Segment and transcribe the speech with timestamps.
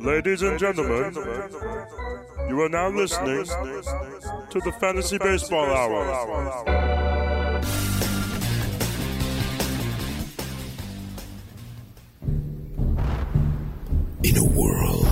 [0.00, 1.12] Ladies and gentlemen,
[2.48, 6.00] you are now listening to the Fantasy Baseball Hour.
[14.22, 15.06] In a world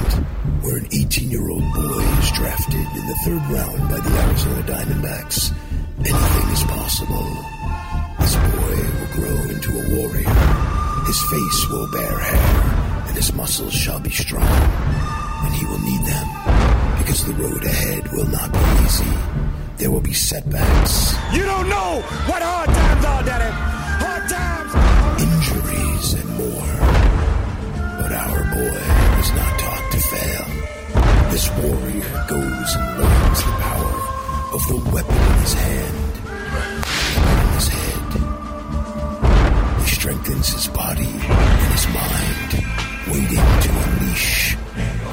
[0.62, 4.62] where an 18 year old boy is drafted in the third round by the Arizona
[4.62, 5.52] Diamondbacks,
[5.98, 7.44] anything is possible.
[8.20, 10.34] This boy will grow into a warrior.
[11.04, 14.42] His face will bear hair, and his muscles shall be strong.
[15.44, 16.28] And he will need them,
[16.98, 19.12] because the road ahead will not be easy.
[19.78, 23.50] There will be setbacks, You don't know what hard times are, Daddy.
[24.04, 24.72] Hard times.
[25.22, 26.72] injuries, and more.
[28.02, 28.80] But our boy
[29.18, 30.46] was not taught to fail.
[31.30, 33.96] This warrior goes and learns the power
[34.56, 36.12] of the weapon in his hand,
[37.42, 38.08] in his head.
[39.82, 42.67] He strengthens his body and his mind,
[43.10, 44.54] waiting to unleash,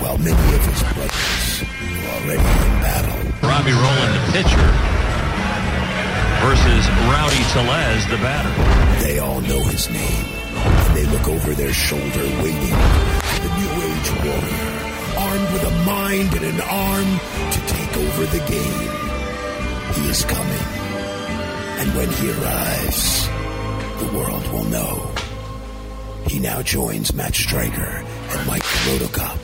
[0.02, 3.20] while many of his brothers are already in battle.
[3.48, 4.68] Robbie Rowland, the pitcher,
[6.44, 8.54] versus Rowdy Tellez, the batter.
[9.04, 12.78] They all know his name, and they look over their shoulder waiting
[13.28, 14.76] for the New Age warrior,
[15.18, 17.10] armed with a mind and an arm
[17.52, 18.92] to take over the game.
[19.96, 20.68] He is coming,
[21.80, 23.28] and when he arrives,
[24.00, 25.25] the world will know.
[26.28, 29.38] He now joins Matt Stryker and Mike Rotocop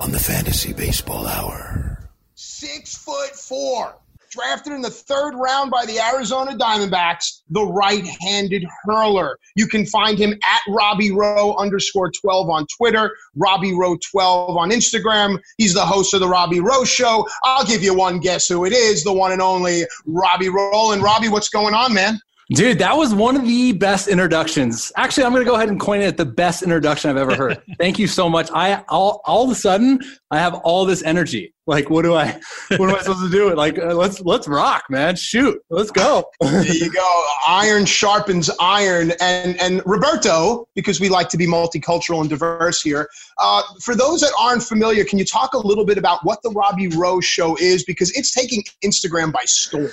[0.00, 1.98] on the Fantasy Baseball Hour.
[2.34, 3.94] six foot four,
[4.30, 9.38] drafted in the third round by the Arizona Diamondbacks, the right-handed hurler.
[9.54, 14.70] You can find him at Robbie Rowe underscore 12 on Twitter, Robbie Rowe 12 on
[14.70, 15.38] Instagram.
[15.58, 17.26] He's the host of the Robbie Rowe Show.
[17.44, 20.92] I'll give you one guess who it is, the one and only Robbie Rowe.
[20.92, 22.18] And Robbie, what's going on, man?
[22.54, 24.92] Dude, that was one of the best introductions.
[24.96, 27.60] Actually, I'm going to go ahead and coin it the best introduction I've ever heard.
[27.78, 28.50] Thank you so much.
[28.52, 31.54] I all, all of a sudden I have all this energy.
[31.66, 32.26] Like, what do I,
[32.76, 33.52] what am I supposed to do?
[33.52, 35.16] Like, uh, let's let's rock, man.
[35.16, 36.24] Shoot, let's go.
[36.40, 37.26] There you go.
[37.48, 39.12] Iron sharpens iron.
[39.20, 43.08] And and Roberto, because we like to be multicultural and diverse here.
[43.38, 46.50] Uh, for those that aren't familiar, can you talk a little bit about what the
[46.50, 47.82] Robbie Rowe Show is?
[47.82, 49.90] Because it's taking Instagram by storm.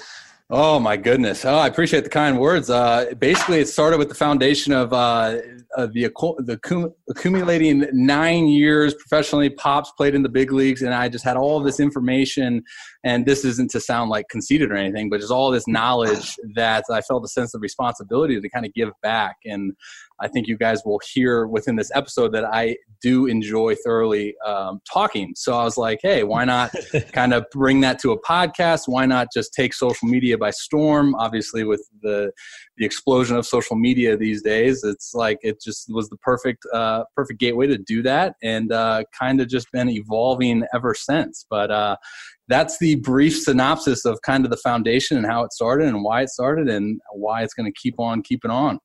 [0.49, 1.45] Oh my goodness!
[1.45, 2.69] Oh, I appreciate the kind words.
[2.69, 5.37] Uh, basically, it started with the foundation of uh,
[5.77, 6.09] uh, the
[6.39, 9.49] the accumulating nine years professionally.
[9.49, 12.61] Pops played in the big leagues, and I just had all this information.
[13.05, 16.83] And this isn't to sound like conceited or anything, but just all this knowledge that
[16.91, 19.37] I felt a sense of responsibility to kind of give back.
[19.45, 19.73] And
[20.19, 24.79] I think you guys will hear within this episode that I do enjoy thoroughly um,
[24.91, 25.33] talking.
[25.35, 26.73] So I was like, hey, why not
[27.11, 28.83] kind of bring that to a podcast?
[28.87, 31.15] Why not just take social media by storm?
[31.15, 32.31] Obviously, with the
[32.77, 37.03] the explosion of social media these days, it's like it just was the perfect uh,
[37.15, 41.45] perfect gateway to do that, and uh, kind of just been evolving ever since.
[41.49, 41.97] But uh,
[42.47, 46.21] that's the brief synopsis of kind of the foundation and how it started and why
[46.21, 48.79] it started and why it's going to keep on keeping on.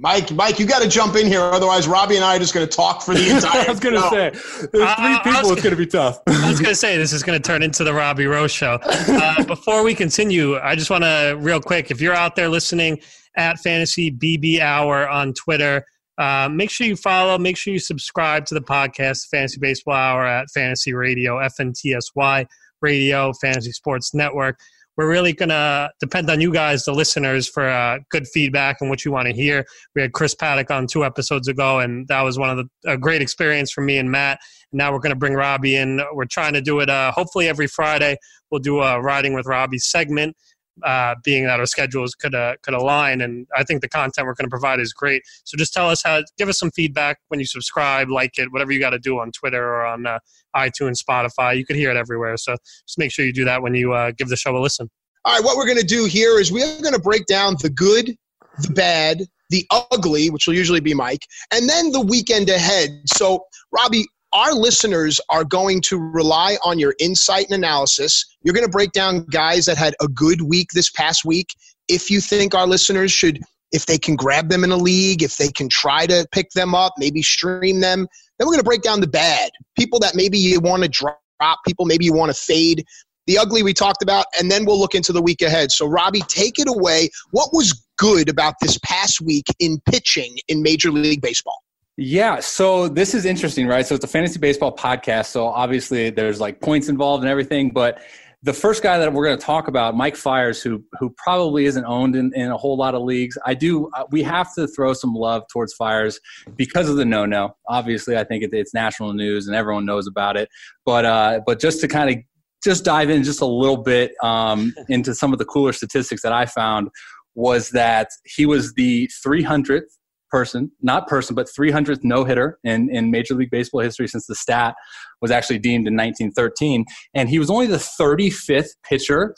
[0.00, 2.64] Mike, Mike, you got to jump in here, otherwise Robbie and I are just going
[2.66, 3.66] to talk for the entire.
[3.66, 5.32] I was going to say, there's Uh, three I was people.
[5.32, 6.20] gonna- It's going to be tough.
[6.28, 8.78] I was going to say this is going to turn into the Robbie Rose show.
[8.84, 11.90] Uh, before we continue, I just want to real quick.
[11.90, 13.00] If you're out there listening
[13.36, 15.84] at Fantasy BB Hour on Twitter,
[16.16, 17.36] uh, make sure you follow.
[17.36, 22.46] Make sure you subscribe to the podcast, Fantasy Baseball Hour at Fantasy Radio, FNTSY
[22.82, 24.58] Radio, Fantasy Sports Network.
[24.98, 28.90] We're really going to depend on you guys, the listeners, for uh, good feedback and
[28.90, 29.64] what you want to hear.
[29.94, 32.98] We had Chris Paddack on two episodes ago, and that was one of the a
[32.98, 34.40] great experience for me and Matt.
[34.72, 36.02] Now we're going to bring Robbie in.
[36.12, 38.16] We're trying to do it uh, hopefully every Friday.
[38.50, 40.36] We'll do a riding with Robbie segment,
[40.84, 43.20] uh, being that our schedules could uh, could align.
[43.20, 45.22] And I think the content we're going to provide is great.
[45.44, 48.72] So just tell us how, give us some feedback when you subscribe, like it, whatever
[48.72, 50.18] you got to do on Twitter or on uh,
[50.56, 51.56] iTunes, Spotify.
[51.56, 52.36] You could hear it everywhere.
[52.36, 54.88] So just make sure you do that when you uh, give the show a listen.
[55.24, 57.70] All right, what we're going to do here is we're going to break down the
[57.70, 58.16] good,
[58.62, 63.02] the bad, the ugly, which will usually be Mike, and then the weekend ahead.
[63.06, 68.24] So, Robbie, our listeners are going to rely on your insight and analysis.
[68.42, 71.54] You're going to break down guys that had a good week this past week.
[71.88, 73.40] If you think our listeners should
[73.72, 76.74] if they can grab them in a league, if they can try to pick them
[76.74, 78.06] up, maybe stream them.
[78.38, 79.50] Then we're going to break down the bad.
[79.76, 82.84] People that maybe you want to drop, people maybe you want to fade.
[83.26, 85.70] The ugly we talked about, and then we'll look into the week ahead.
[85.70, 87.10] So, Robbie, take it away.
[87.30, 91.60] What was good about this past week in pitching in Major League Baseball?
[92.00, 93.84] Yeah, so this is interesting, right?
[93.84, 98.00] So it's a fantasy baseball podcast, so obviously there's like points involved and everything, but
[98.44, 101.84] the first guy that we're going to talk about, Mike Fiers, who who probably isn't
[101.84, 103.36] owned in, in a whole lot of leagues.
[103.44, 103.90] I do.
[103.96, 106.20] Uh, we have to throw some love towards Fiers
[106.54, 107.56] because of the no no.
[107.68, 110.48] Obviously, I think it, it's national news and everyone knows about it.
[110.86, 112.16] But uh, but just to kind of
[112.62, 116.32] just dive in just a little bit um, into some of the cooler statistics that
[116.32, 116.90] I found
[117.34, 119.82] was that he was the 300th
[120.30, 124.34] person, not person, but 300th no hitter in, in Major League Baseball history since the
[124.34, 124.74] stat
[125.20, 126.84] was actually deemed in 1913.
[127.14, 129.34] And he was only the 35th pitcher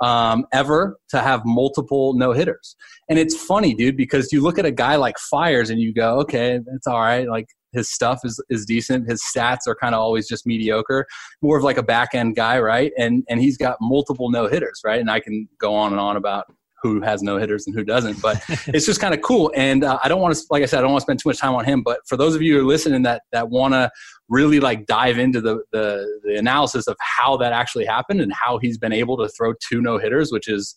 [0.00, 2.74] um, ever to have multiple no hitters.
[3.08, 6.18] And it's funny, dude, because you look at a guy like Fiers and you go,
[6.20, 7.28] okay, it's all right.
[7.28, 9.08] Like his stuff is, is decent.
[9.08, 11.06] His stats are kind of always just mediocre,
[11.40, 12.92] more of like a back end guy, right?
[12.98, 15.00] And and he's got multiple no hitters, right?
[15.00, 16.46] And I can go on and on about
[16.82, 18.20] who has no hitters and who doesn't.
[18.20, 19.52] But it's just kind of cool.
[19.54, 21.28] And uh, I don't want to, like I said, I don't want to spend too
[21.28, 21.82] much time on him.
[21.82, 23.90] But for those of you who are listening that that want to
[24.28, 28.58] really like dive into the, the the analysis of how that actually happened and how
[28.58, 30.74] he's been able to throw two no hitters, which is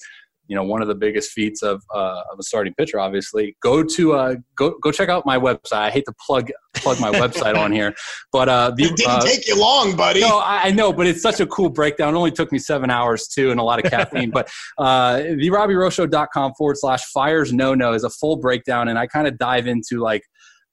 [0.48, 3.56] you know one of the biggest feats of, uh, of a starting pitcher obviously.
[3.62, 5.74] Go to uh, go go check out my website.
[5.74, 7.96] I hate to plug plug my website on here
[8.34, 10.20] but uh, the, it didn't uh, take you long buddy.
[10.20, 12.14] No I, I, know but it's such a cool breakdown.
[12.14, 15.50] It only took me seven hours too and a lot of caffeine but uh, the
[15.50, 19.68] robbierowshow.com forward slash fiers no no is a full breakdown and i kind of dive
[19.68, 20.24] into like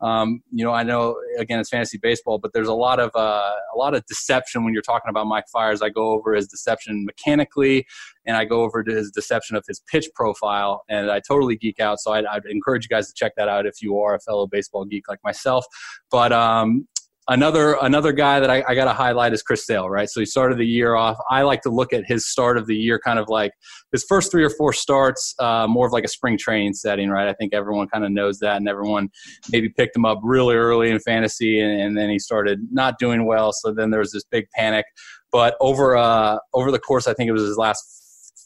[0.03, 3.53] um, you know, I know again it's fantasy baseball, but there's a lot of uh,
[3.75, 5.81] a lot of deception when you're talking about Mike Fiers.
[5.81, 7.87] I go over his deception mechanically,
[8.27, 11.79] and I go over to his deception of his pitch profile, and I totally geek
[11.79, 12.01] out.
[12.01, 14.49] So I'd, I'd encourage you guys to check that out if you are a fellow
[14.49, 15.65] baseball geek like myself.
[16.11, 16.89] But um,
[17.29, 20.09] another another guy that I, I got to highlight is Chris Sale, right?
[20.09, 21.17] So he started the year off.
[21.31, 23.53] I like to look at his start of the year, kind of like
[23.93, 27.29] his first three or four starts, uh, more of like a spring training setting, right?
[27.29, 29.11] I think everyone kind of knows that, and everyone
[29.51, 33.27] maybe picked him up really early in fantasy, and, and then he started not doing
[33.27, 33.53] well.
[33.53, 34.87] So then there was this big panic.
[35.31, 38.01] But over uh, over the course, I think it was his last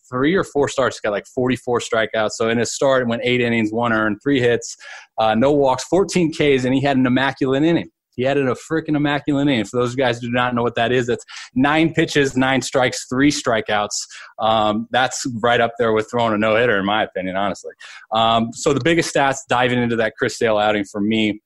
[0.08, 0.98] three or four starts.
[0.98, 2.32] He got like 44 strikeouts.
[2.32, 4.76] So in his start, went eight innings, one earned, three hits,
[5.18, 7.90] uh, no walks, 14 Ks, and he had an immaculate inning.
[8.16, 9.64] He added a freaking immaculate inning.
[9.64, 11.24] For those guys who do not know what that is, that's
[11.54, 13.96] nine pitches, nine strikes, three strikeouts.
[14.38, 17.72] Um, that's right up there with throwing a no hitter, in my opinion, honestly.
[18.12, 21.40] Um, so the biggest stats diving into that Chris Sale outing for me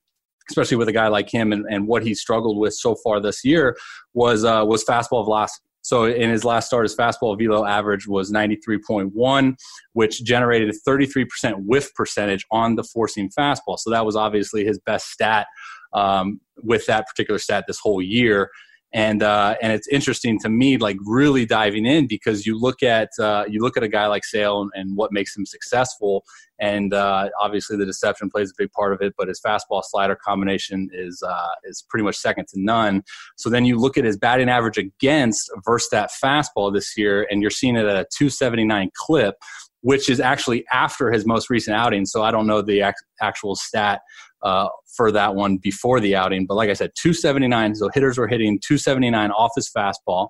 [0.48, 3.44] especially with a guy like him and, and what he struggled with so far this
[3.44, 3.76] year
[4.14, 5.62] was uh, was fastball velocity.
[5.82, 9.54] So in his last start, his fastball velo average was 93.1,
[9.94, 11.26] which generated a 33%
[11.64, 13.78] whiff percentage on the four seam fastball.
[13.78, 15.46] So that was obviously his best stat
[15.92, 18.50] um, with that particular stat this whole year.
[18.92, 23.10] And uh, and it's interesting to me, like really diving in because you look at
[23.20, 26.24] uh, you look at a guy like Sale and, and what makes him successful,
[26.58, 29.14] and uh, obviously the deception plays a big part of it.
[29.16, 33.04] But his fastball slider combination is uh, is pretty much second to none.
[33.36, 37.42] So then you look at his batting average against versus that fastball this year, and
[37.42, 39.36] you're seeing it at a 279 clip
[39.82, 42.04] which is actually after his most recent outing.
[42.04, 44.02] So I don't know the actual stat
[44.42, 46.46] uh, for that one before the outing.
[46.46, 47.74] But like I said, 279.
[47.76, 50.28] So hitters were hitting 279 off his fastball,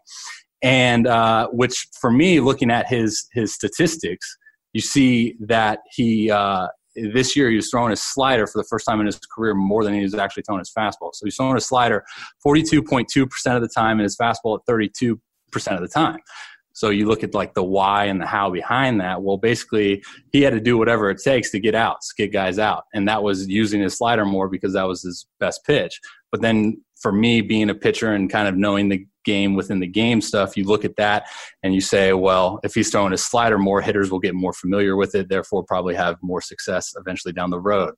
[0.62, 4.37] and uh, which for me, looking at his his statistics,
[4.73, 6.30] you see that he.
[6.30, 9.54] Uh, this year, he was throwing his slider for the first time in his career
[9.54, 11.14] more than he was actually throwing his fastball.
[11.14, 12.04] So he's throwing his slider
[12.44, 15.18] 42.2% of the time and his fastball at 32%
[15.68, 16.18] of the time.
[16.80, 19.20] So you look at like the why and the how behind that.
[19.20, 22.84] Well, basically, he had to do whatever it takes to get out, get guys out,
[22.94, 26.00] and that was using his slider more because that was his best pitch.
[26.32, 29.87] But then for me, being a pitcher and kind of knowing the game within the
[29.87, 31.26] game stuff, you look at that
[31.62, 34.96] and you say, well, if he's throwing his slider more, hitters will get more familiar
[34.96, 37.92] with it, therefore probably have more success eventually down the road.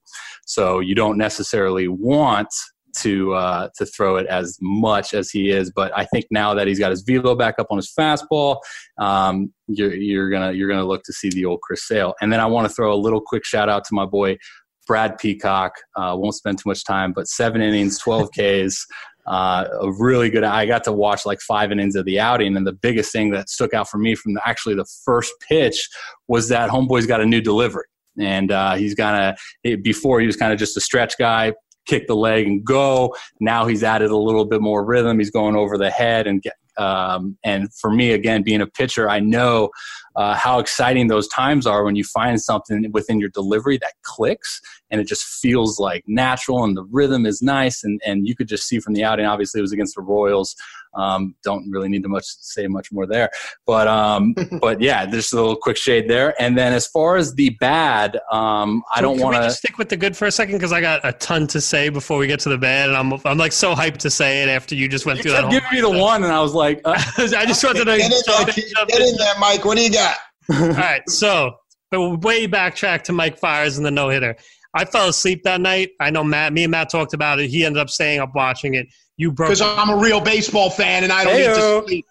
[0.45, 2.53] So you don't necessarily want
[2.99, 5.71] to uh, to throw it as much as he is.
[5.75, 8.59] But I think now that he's got his velo back up on his fastball,
[8.99, 12.15] um, you're, you're gonna you're gonna look to see the old Chris Sale.
[12.21, 14.39] And then I want to throw a little quick shout out to my boy
[14.87, 15.75] Brad Peacock.
[15.97, 18.87] Uh, won't spend too much time, but seven innings, 12 Ks.
[19.25, 20.43] Uh, a really good.
[20.43, 23.49] I got to watch like five innings of the outing, and the biggest thing that
[23.49, 25.89] stuck out for me from the, actually the first pitch
[26.27, 27.85] was that Homeboy's got a new delivery
[28.19, 29.35] and uh, he's gonna
[29.83, 31.53] before he was kind of just a stretch guy
[31.87, 33.15] kick the leg and go.
[33.41, 35.19] Now he's added a little bit more rhythm.
[35.19, 39.09] He's going over the head and get, Um, and for me, again, being a pitcher,
[39.11, 39.71] I know
[40.17, 44.61] uh, how exciting those times are when you find something within your delivery that clicks
[44.93, 47.83] and it just feels like natural and the rhythm is nice.
[47.83, 50.55] And, and you could just see from the outing, obviously, it was against the Royals.
[50.95, 53.31] Um, don't really need to much say much more there,
[53.67, 56.35] but um, but yeah, there's a little quick shade there.
[56.39, 59.97] And then as far as the bad, um, I don't want to stick with the
[59.97, 62.51] good for a second because I got a ton to say before we get to
[62.51, 65.21] the bad, and I'm I'm like so hyped to say it after you just went
[65.21, 65.51] you through that.
[65.51, 68.23] Give me the one, and I was like, uh, I just wanted to get in,
[68.27, 69.65] there, get in there, Mike.
[69.65, 70.02] What do you got?
[70.51, 71.55] All right, so
[71.91, 74.37] but way backtrack to Mike Fiers and the no hitter.
[74.75, 75.91] I fell asleep that night.
[76.01, 76.53] I know Matt.
[76.53, 77.51] Me and Matt talked about it.
[77.51, 78.87] He ended up staying up watching it.
[79.19, 81.49] You broke because I'm a real baseball fan and I don't Hey-o.
[81.49, 82.07] need to sleep.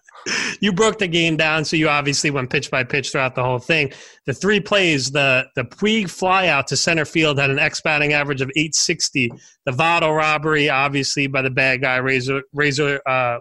[0.60, 3.58] You broke the game down, so you obviously went pitch by pitch throughout the whole
[3.58, 3.92] thing.
[4.26, 8.40] The three plays, the the Puig flyout to center field had an X batting average
[8.40, 9.32] of 860.
[9.66, 13.38] The Votto robbery, obviously by the bad guy Razor Razor uh,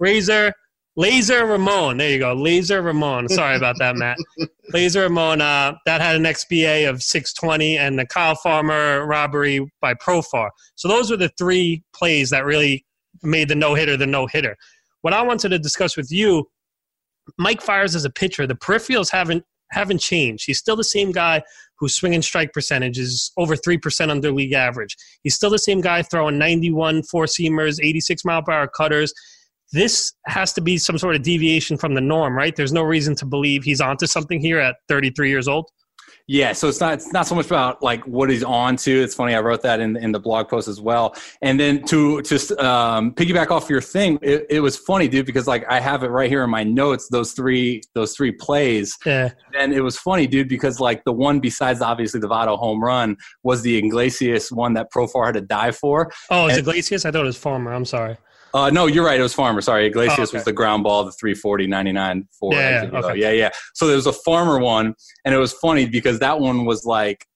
[0.00, 0.52] Razor
[0.96, 1.96] Laser Ramon.
[1.96, 2.32] There you go.
[2.34, 3.28] Laser Ramon.
[3.28, 4.16] Sorry about that, Matt.
[4.72, 5.40] Laser Ramon.
[5.40, 10.50] Uh, that had an XBA of 620, and the Kyle Farmer robbery by Profar.
[10.76, 12.84] So those were the three plays that really
[13.22, 14.56] made the no hitter the no hitter.
[15.02, 16.48] What I wanted to discuss with you,
[17.38, 18.46] Mike Fiers as a pitcher.
[18.46, 20.44] The peripherals haven't haven't changed.
[20.46, 21.42] He's still the same guy
[21.80, 24.96] whose swing and strike percentage is over 3% under league average.
[25.24, 29.12] He's still the same guy throwing 91 four seamers, 86 mile per hour cutters
[29.74, 32.54] this has to be some sort of deviation from the norm, right?
[32.54, 35.68] There's no reason to believe he's onto something here at 33 years old.
[36.26, 39.02] Yeah, so it's not it's not so much about like what he's on to.
[39.02, 41.14] It's funny I wrote that in in the blog post as well.
[41.42, 45.46] And then to just um, piggyback off your thing, it, it, was funny, dude, because
[45.46, 47.08] like I have it right here in my notes.
[47.10, 48.96] Those three those three plays.
[49.04, 49.32] Yeah.
[49.54, 53.18] And it was funny, dude, because like the one besides obviously the Votto home run
[53.42, 56.10] was the Iglesias one that Profar had to die for.
[56.30, 57.04] Oh, it's Iglesias.
[57.04, 57.74] I thought it was Farmer.
[57.74, 58.16] I'm sorry.
[58.54, 59.18] Uh, no, you're right.
[59.18, 59.60] It was Farmer.
[59.60, 60.36] Sorry, Iglesias oh, okay.
[60.38, 62.54] was the ground ball, the 340, 99, four.
[62.54, 63.20] Yeah, yeah, okay.
[63.20, 63.50] yeah, yeah.
[63.74, 64.94] So there was a Farmer one,
[65.24, 67.26] and it was funny because that one was like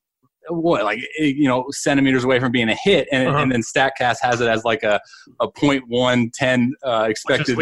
[0.49, 3.39] what like you know centimeters away from being a hit and, uh-huh.
[3.39, 5.01] and then statcast has it as like a,
[5.41, 7.57] a 0.110 uh, expected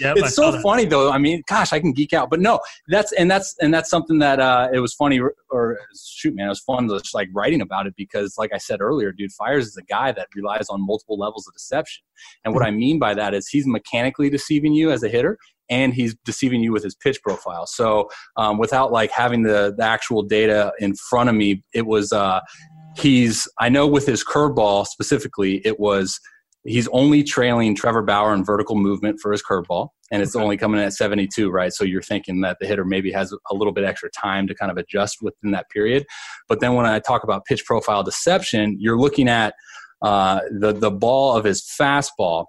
[0.00, 1.10] yep, it's so funny though.
[1.10, 2.30] I mean gosh i can geek out.
[2.30, 5.20] But no that's and that's and that's something that uh, it was funny
[5.50, 8.58] or shoot man it was fun to just like writing about it because like i
[8.58, 12.02] said earlier dude Fiers is a guy that relies on multiple levels of deception.
[12.44, 12.74] And what mm-hmm.
[12.74, 15.38] i mean by that is he's mechanically deceiving you as a hitter
[15.70, 17.66] and he's deceiving you with his pitch profile.
[17.66, 22.12] So um, without like having the, the actual data in front of me, it was
[22.12, 22.40] uh,
[22.96, 26.18] he's I know with his curveball specifically, it was
[26.64, 30.42] he's only trailing Trevor Bauer in vertical movement for his curveball, and it's okay.
[30.42, 31.72] only coming in at 72, right?
[31.72, 34.70] So you're thinking that the hitter maybe has a little bit extra time to kind
[34.70, 36.04] of adjust within that period.
[36.48, 39.54] But then when I talk about pitch profile deception, you're looking at
[40.02, 42.46] uh, the the ball of his fastball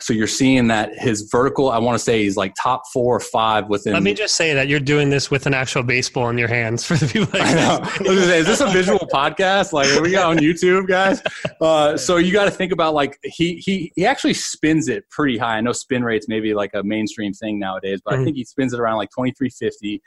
[0.00, 3.20] so you're seeing that his vertical, I want to say he's like top four or
[3.20, 3.92] five within.
[3.92, 6.84] Let me just say that you're doing this with an actual baseball in your hands
[6.84, 7.28] for the people.
[7.38, 8.14] Like I know.
[8.16, 9.72] say, is this a visual podcast?
[9.72, 11.22] Like, are we got on YouTube, guys?
[11.60, 15.38] Uh, so you got to think about like he he he actually spins it pretty
[15.38, 15.58] high.
[15.58, 18.22] I know spin rates maybe like a mainstream thing nowadays, but mm-hmm.
[18.22, 20.02] I think he spins it around like 2350.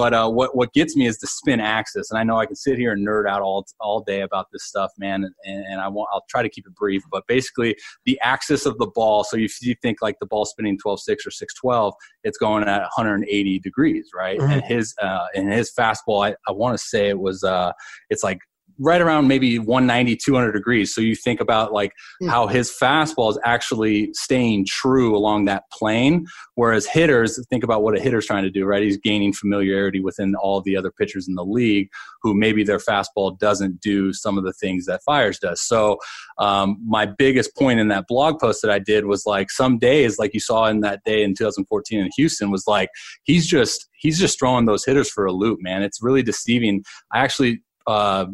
[0.00, 2.56] But uh, what what gets me is the spin axis, and I know I can
[2.56, 5.24] sit here and nerd out all all day about this stuff, man.
[5.44, 7.76] And, and I want I'll try to keep it brief, but basically
[8.06, 9.24] the axis of the ball.
[9.24, 11.92] So if you think like the ball spinning 12-6 or 6-12,
[12.24, 14.38] it's going at 180 degrees, right?
[14.38, 14.52] Mm-hmm.
[14.52, 17.72] And his uh, and his fastball, I, I want to say it was uh,
[18.08, 18.38] it's like
[18.80, 20.94] right around maybe 190 200 degrees.
[20.94, 22.28] So you think about like mm-hmm.
[22.28, 27.96] how his fastball is actually staying true along that plane whereas hitters think about what
[27.96, 28.82] a hitter's trying to do right?
[28.82, 31.88] He's gaining familiarity within all the other pitchers in the league
[32.22, 35.60] who maybe their fastball doesn't do some of the things that Fiers does.
[35.60, 35.98] So
[36.38, 40.18] um, my biggest point in that blog post that i did was like some days
[40.18, 42.88] like you saw in that day in 2014 in houston was like
[43.24, 45.82] he's just he's just throwing those hitters for a loop man.
[45.82, 46.82] It's really deceiving.
[47.12, 48.26] I actually uh,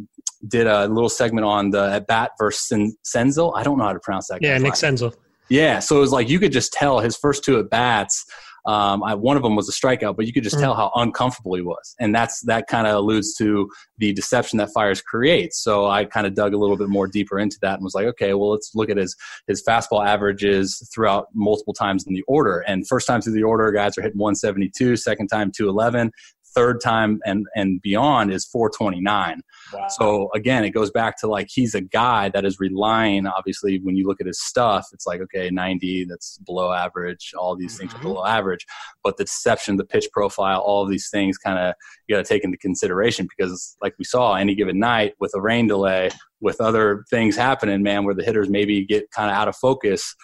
[0.49, 3.53] did a little segment on the at bat versus Senzel.
[3.57, 4.43] I don't know how to pronounce that.
[4.43, 5.15] Yeah, Nick Senzel.
[5.49, 8.25] Yeah, so it was like you could just tell his first two at bats.
[8.67, 10.91] Um, I, one of them was a strikeout, but you could just mm tell how
[10.97, 15.63] uncomfortable he was, and that's that kind of alludes to the deception that Fiers creates.
[15.63, 18.07] So I kind of dug a little bit more deeper into that and was like,
[18.07, 19.15] okay, well, let's look at his
[19.47, 22.65] his fastball averages throughout multiple times in the order.
[22.67, 24.97] And first time through the order, guys are hitting 172.
[24.97, 26.11] Second time, 211
[26.57, 29.43] third time and and beyond is 429
[29.75, 29.87] wow.
[29.89, 33.95] so again it goes back to like he's a guy that is relying obviously when
[33.95, 37.81] you look at his stuff it's like okay 90 that's below average all these mm-hmm.
[37.81, 38.09] things are mm-hmm.
[38.09, 38.65] below average
[39.05, 41.75] but the deception the pitch profile all of these things kind of
[42.09, 45.41] you got to take into consideration because like we saw any given night with a
[45.41, 46.09] rain delay
[46.41, 50.15] with other things happening man where the hitters maybe get kind of out of focus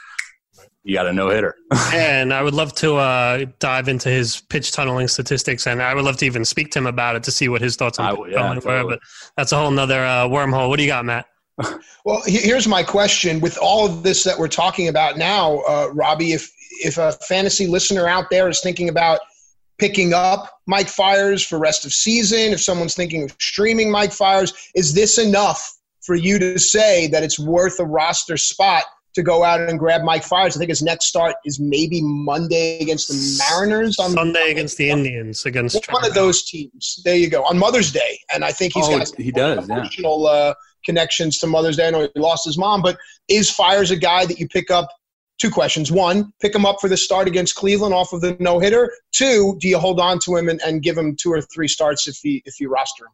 [0.85, 1.55] you got a no hitter.
[1.93, 6.05] and I would love to uh, dive into his pitch tunneling statistics, and I would
[6.05, 8.11] love to even speak to him about it to see what his thoughts on I
[8.11, 8.91] pitch would- yeah, tunneling were.
[8.91, 9.01] But
[9.37, 10.69] that's a whole nother uh, wormhole.
[10.69, 11.27] What do you got, Matt?
[12.05, 16.33] Well, here's my question: With all of this that we're talking about now, uh, Robbie,
[16.33, 16.51] if
[16.83, 19.21] if a fantasy listener out there is thinking about
[19.79, 24.53] picking up Mike Fiers for rest of season, if someone's thinking of streaming Mike Fiers,
[24.75, 28.83] is this enough for you to say that it's worth a roster spot
[29.15, 30.57] to go out and grab Mike Fiers?
[30.57, 34.91] I think his next start is maybe Monday against the Mariners on Sunday against the
[34.91, 37.01] Indians against which one Trevor of those teams.
[37.05, 40.09] There you go on Mother's Day, and I think he's Oh, got he does, yeah.
[40.09, 40.55] uh,
[40.85, 41.89] connections to Mother's Day.
[41.89, 42.97] I know he lost his mom, but
[43.29, 44.89] is Fiers a guy that you pick up?
[45.39, 48.61] Two questions: one, pick him up for the start against Cleveland off of the no
[48.61, 48.93] hitter.
[49.13, 52.07] Two, do you hold on to him and, and give him two or three starts
[52.07, 53.13] if you if you roster him?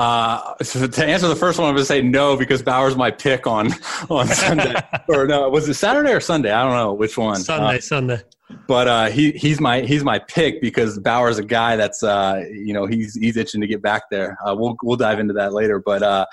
[0.00, 3.10] Uh, so to answer the first one, I'm going to say no because Bauer's my
[3.10, 3.70] pick on
[4.08, 4.74] on Sunday.
[5.08, 6.50] or no, was it Saturday or Sunday?
[6.50, 7.36] I don't know which one.
[7.36, 8.20] Sunday, Uh, Sunday.
[8.66, 12.72] but uh, he he's my he's my pick because Bauer's a guy that's uh, you
[12.72, 14.38] know he's he's itching to get back there.
[14.44, 16.24] Uh, we'll we'll dive into that later, but uh,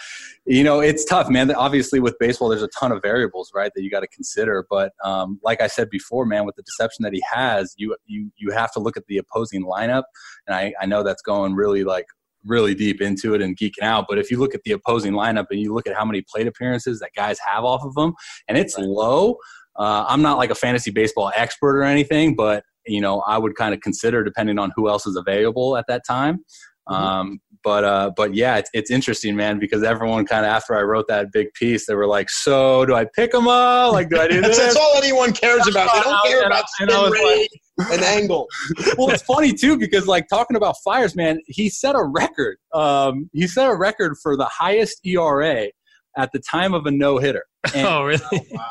[0.45, 1.53] you know it's tough, man.
[1.53, 4.65] Obviously, with baseball, there's a ton of variables, right, that you got to consider.
[4.69, 8.31] But um, like I said before, man, with the deception that he has, you you
[8.37, 10.03] you have to look at the opposing lineup,
[10.47, 12.05] and I I know that's going really like
[12.47, 14.05] really deep into it and geeking out.
[14.07, 16.47] But if you look at the opposing lineup and you look at how many plate
[16.47, 18.13] appearances that guys have off of them,
[18.47, 19.37] and it's low.
[19.75, 23.55] Uh, I'm not like a fantasy baseball expert or anything, but you know, I would
[23.55, 26.39] kind of consider depending on who else is available at that time.
[26.87, 30.83] Um, but uh, but yeah, it's, it's interesting, man, because everyone kind of after I
[30.83, 33.91] wrote that big piece, they were like, "So do I pick them up?
[33.91, 35.93] Like, do I do this?" that's all anyone cares about.
[35.93, 37.49] They don't care about spin rate
[37.91, 38.47] and angle.
[38.97, 42.55] well, it's funny too because like talking about Fiers, man, he set a record.
[42.73, 45.67] Um, he set a record for the highest ERA
[46.17, 47.45] at the time of a no hitter.
[47.75, 48.21] oh, really?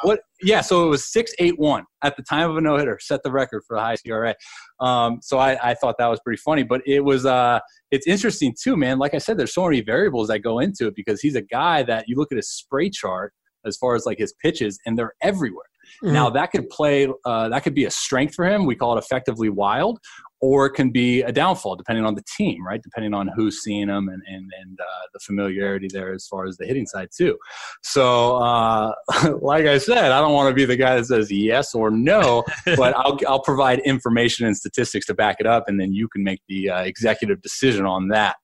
[0.02, 0.20] What?
[0.42, 2.98] Yeah, so it was six eight one at the time of a no hitter.
[3.00, 4.34] Set the record for the highest ERA.
[4.80, 7.60] Um, so I, I thought that was pretty funny, but it was uh,
[7.90, 8.98] it's interesting too, man.
[8.98, 11.82] Like I said, there's so many variables that go into it because he's a guy
[11.84, 13.32] that you look at his spray chart
[13.64, 15.64] as far as like his pitches, and they're everywhere.
[16.02, 18.66] Now that could play, uh, that could be a strength for him.
[18.66, 19.98] We call it effectively wild,
[20.40, 22.82] or it can be a downfall depending on the team, right?
[22.82, 26.56] Depending on who's seeing them and and, and uh, the familiarity there as far as
[26.56, 27.36] the hitting side too.
[27.82, 28.92] So, uh,
[29.40, 32.44] like I said, I don't want to be the guy that says yes or no,
[32.76, 36.22] but I'll I'll provide information and statistics to back it up, and then you can
[36.22, 38.36] make the uh, executive decision on that.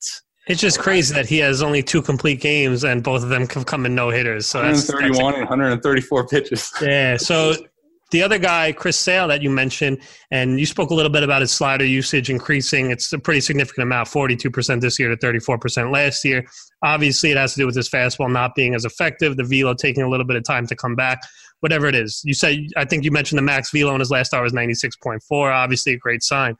[0.48, 3.66] It's just crazy that he has only two complete games and both of them have
[3.66, 4.46] come in no hitters.
[4.46, 6.72] So that's, that's 131 and 134 pitches.
[6.82, 7.16] Yeah.
[7.16, 7.54] So
[8.12, 9.98] the other guy, Chris Sale, that you mentioned,
[10.30, 12.90] and you spoke a little bit about his slider usage increasing.
[12.90, 16.46] It's a pretty significant amount, 42% this year to 34% last year.
[16.84, 20.04] Obviously, it has to do with his fastball not being as effective, the velo taking
[20.04, 21.20] a little bit of time to come back,
[21.60, 22.22] whatever it is.
[22.24, 25.20] You said, I think you mentioned the max velo in his last start was 96.4,
[25.52, 26.56] obviously a great sign.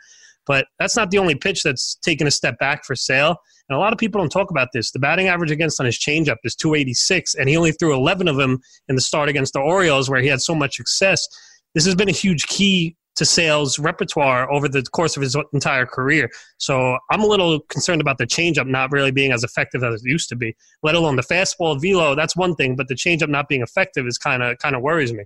[0.46, 3.36] But that's not the only pitch that's taken a step back for Sale.
[3.68, 4.90] And a lot of people don't talk about this.
[4.90, 8.36] The batting average against on his changeup is 286, and he only threw 11 of
[8.36, 11.26] them in the start against the Orioles, where he had so much success.
[11.74, 15.86] This has been a huge key to Sale's repertoire over the course of his entire
[15.86, 16.30] career.
[16.58, 20.08] So I'm a little concerned about the changeup not really being as effective as it
[20.08, 20.56] used to be.
[20.82, 24.18] Let alone the fastball velo, that's one thing, but the changeup not being effective is
[24.18, 25.24] kind of kind of worries me.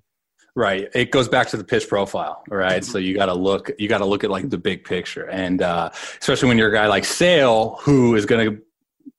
[0.56, 0.88] Right.
[0.94, 2.82] It goes back to the pitch profile, right?
[2.82, 5.60] So you got to look, you got to look at like the big picture, and
[5.60, 8.62] uh, especially when you're a guy like Sale, who is going to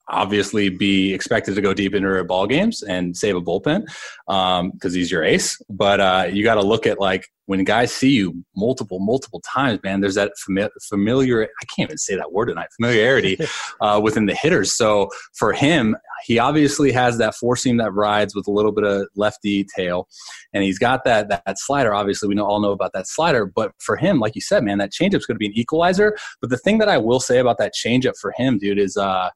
[0.10, 3.86] obviously be expected to go deep into ball games and save a bullpen
[4.74, 5.62] because he's your ace.
[5.70, 9.80] But uh, you got to look at like when guys see you multiple, multiple times,
[9.82, 10.02] man.
[10.02, 11.44] There's that fami- familiar.
[11.44, 12.68] I can't even say that word tonight.
[12.76, 13.38] Familiarity
[13.82, 14.76] uh, within the hitters.
[14.76, 18.84] So for him, he obviously has that four seam that rides with a little bit
[18.84, 20.08] of lefty tail,
[20.54, 21.94] and he's got that that, that slider.
[21.94, 23.46] Obviously, we know, all know about that slider.
[23.46, 26.18] But for him, like you said, man, that changeup's going to be an equalizer.
[26.42, 29.30] But the thing that I will say about that changeup for him, dude, is uh,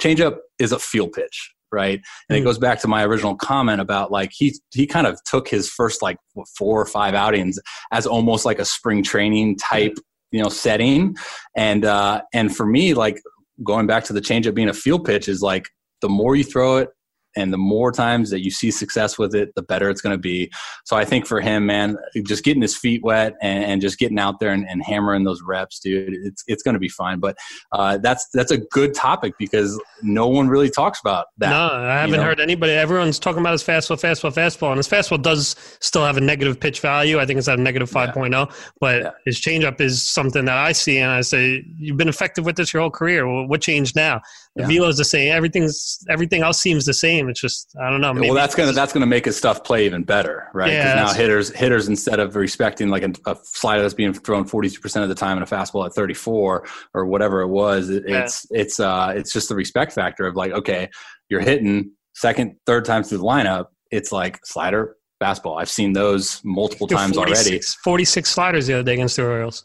[0.00, 2.00] changeup is a feel pitch right?
[2.28, 5.48] And it goes back to my original comment about like he he kind of took
[5.48, 7.58] his first like what, four or five outings
[7.92, 9.96] as almost like a spring training type
[10.30, 11.16] you know setting.
[11.56, 13.20] And uh and for me like
[13.64, 15.68] going back to the changeup being a feel pitch is like
[16.02, 16.88] the more you throw it
[17.36, 20.20] and the more times that you see success with it, the better it's going to
[20.20, 20.50] be.
[20.84, 24.18] So I think for him, man, just getting his feet wet and, and just getting
[24.18, 27.18] out there and, and, hammering those reps, dude, it's it's going to be fine.
[27.18, 27.36] But
[27.72, 31.50] uh, that's that's a good topic because no one really talks about that.
[31.50, 32.22] No, I haven't you know?
[32.22, 32.72] heard anybody.
[32.72, 36.58] Everyone's talking about his fastball, fastball, fastball, and his fastball does still have a negative
[36.60, 37.18] pitch value.
[37.18, 39.10] I think it's at a negative 5.0, but Yeah.
[39.24, 42.72] his changeup is something that I see, and I say, "You've been effective with this
[42.72, 43.26] your whole career.
[43.26, 44.20] Well, what changed now?"
[44.54, 44.68] The Yeah.
[44.68, 45.32] velo is the same.
[45.32, 47.25] Everything's everything else seems the same.
[47.26, 47.30] Team.
[47.30, 48.12] It's just I don't know.
[48.14, 50.72] well, that's gonna that's gonna make his stuff play even better, right?
[50.72, 54.70] Yeah, now hitters hitters instead of respecting like a, a slider that's being thrown forty
[54.70, 57.90] two percent of the time and a fastball at thirty four or whatever it was,
[57.90, 58.22] it, Yeah.
[58.24, 60.88] it's it's uh it's just the respect factor of like okay,
[61.28, 63.66] you're hitting second third times through the lineup.
[63.90, 65.60] It's like slider fastball.
[65.60, 67.34] I've seen those multiple times already.
[67.34, 69.64] 46 46 sliders the other day against the Royals.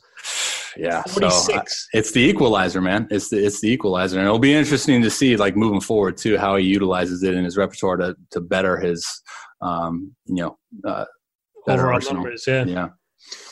[0.77, 1.87] Yeah, so I- 46.
[1.93, 3.07] it's the equalizer, man.
[3.11, 6.37] It's the it's the equalizer, and it'll be interesting to see like moving forward too
[6.37, 9.05] how he utilizes it in his repertoire to to better his
[9.61, 10.57] um you know
[10.87, 11.05] uh,
[11.65, 12.23] better Overall arsenal.
[12.23, 12.65] numbers, yeah.
[12.65, 12.87] yeah.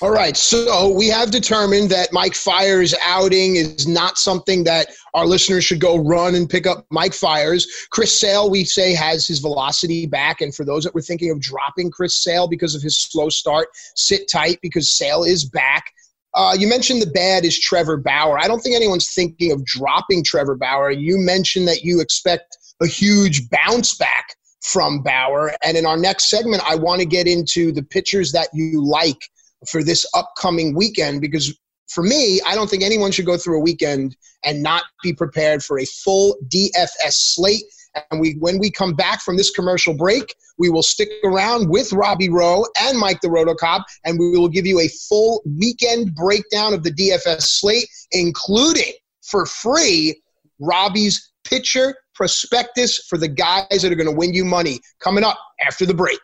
[0.01, 5.25] All right, so we have determined that Mike Fiers outing is not something that our
[5.25, 7.67] listeners should go run and pick up Mike Fiers.
[7.91, 10.41] Chris Sale, we say, has his velocity back.
[10.41, 13.67] And for those that were thinking of dropping Chris Sale because of his slow start,
[13.95, 15.85] sit tight because Sale is back.
[16.35, 18.37] Uh, you mentioned the bad is Trevor Bauer.
[18.37, 20.91] I don't think anyone's thinking of dropping Trevor Bauer.
[20.91, 25.53] You mentioned that you expect a huge bounce back from Bauer.
[25.63, 29.21] And in our next segment, I want to get into the pitchers that you like
[29.69, 31.57] for this upcoming weekend because
[31.89, 34.15] for me, I don't think anyone should go through a weekend
[34.45, 37.63] and not be prepared for a full DFS slate.
[38.11, 41.91] And we, when we come back from this commercial break, we will stick around with
[41.93, 46.73] Robbie Rowe and Mike the Rotocop, and we will give you a full weekend breakdown
[46.73, 50.21] of the DFS slate, including for free
[50.59, 54.79] Robbie's pitcher prospectus for the guys that are going to win you money.
[54.99, 56.19] Coming up after the break.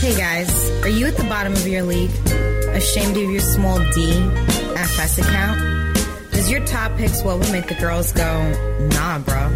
[0.00, 2.10] Hey guys, are you at the bottom of your league?
[2.74, 4.12] Ashamed of your small D
[4.76, 5.77] FS account?
[6.48, 9.50] Does your top pick what would make the girls go, nah, bro?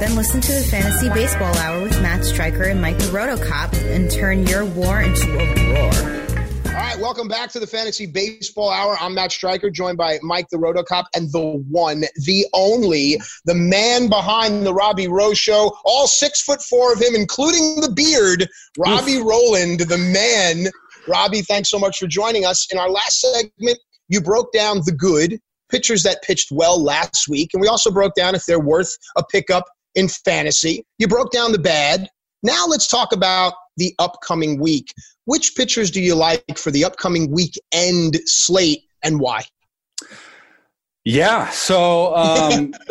[0.00, 4.10] Then listen to the Fantasy Baseball Hour with Matt Stryker and Mike the Rotocop and
[4.10, 6.72] turn your war into a roar.
[6.74, 8.96] All right, welcome back to the Fantasy Baseball Hour.
[8.98, 14.08] I'm Matt Stryker, joined by Mike the Rotocop and the one, the only, the man
[14.08, 15.76] behind the Robbie Rowe Show.
[15.84, 18.48] All six foot four of him, including the beard,
[18.78, 20.72] Robbie Roland, the man.
[21.06, 22.66] Robbie, thanks so much for joining us.
[22.72, 27.50] In our last segment, you broke down the good pitchers that pitched well last week,
[27.52, 30.84] and we also broke down if they're worth a pickup in fantasy.
[30.98, 32.08] You broke down the bad.
[32.42, 34.92] Now let's talk about the upcoming week.
[35.24, 39.44] Which pitchers do you like for the upcoming weekend slate and why?
[41.04, 41.48] Yeah.
[41.50, 42.74] So, um,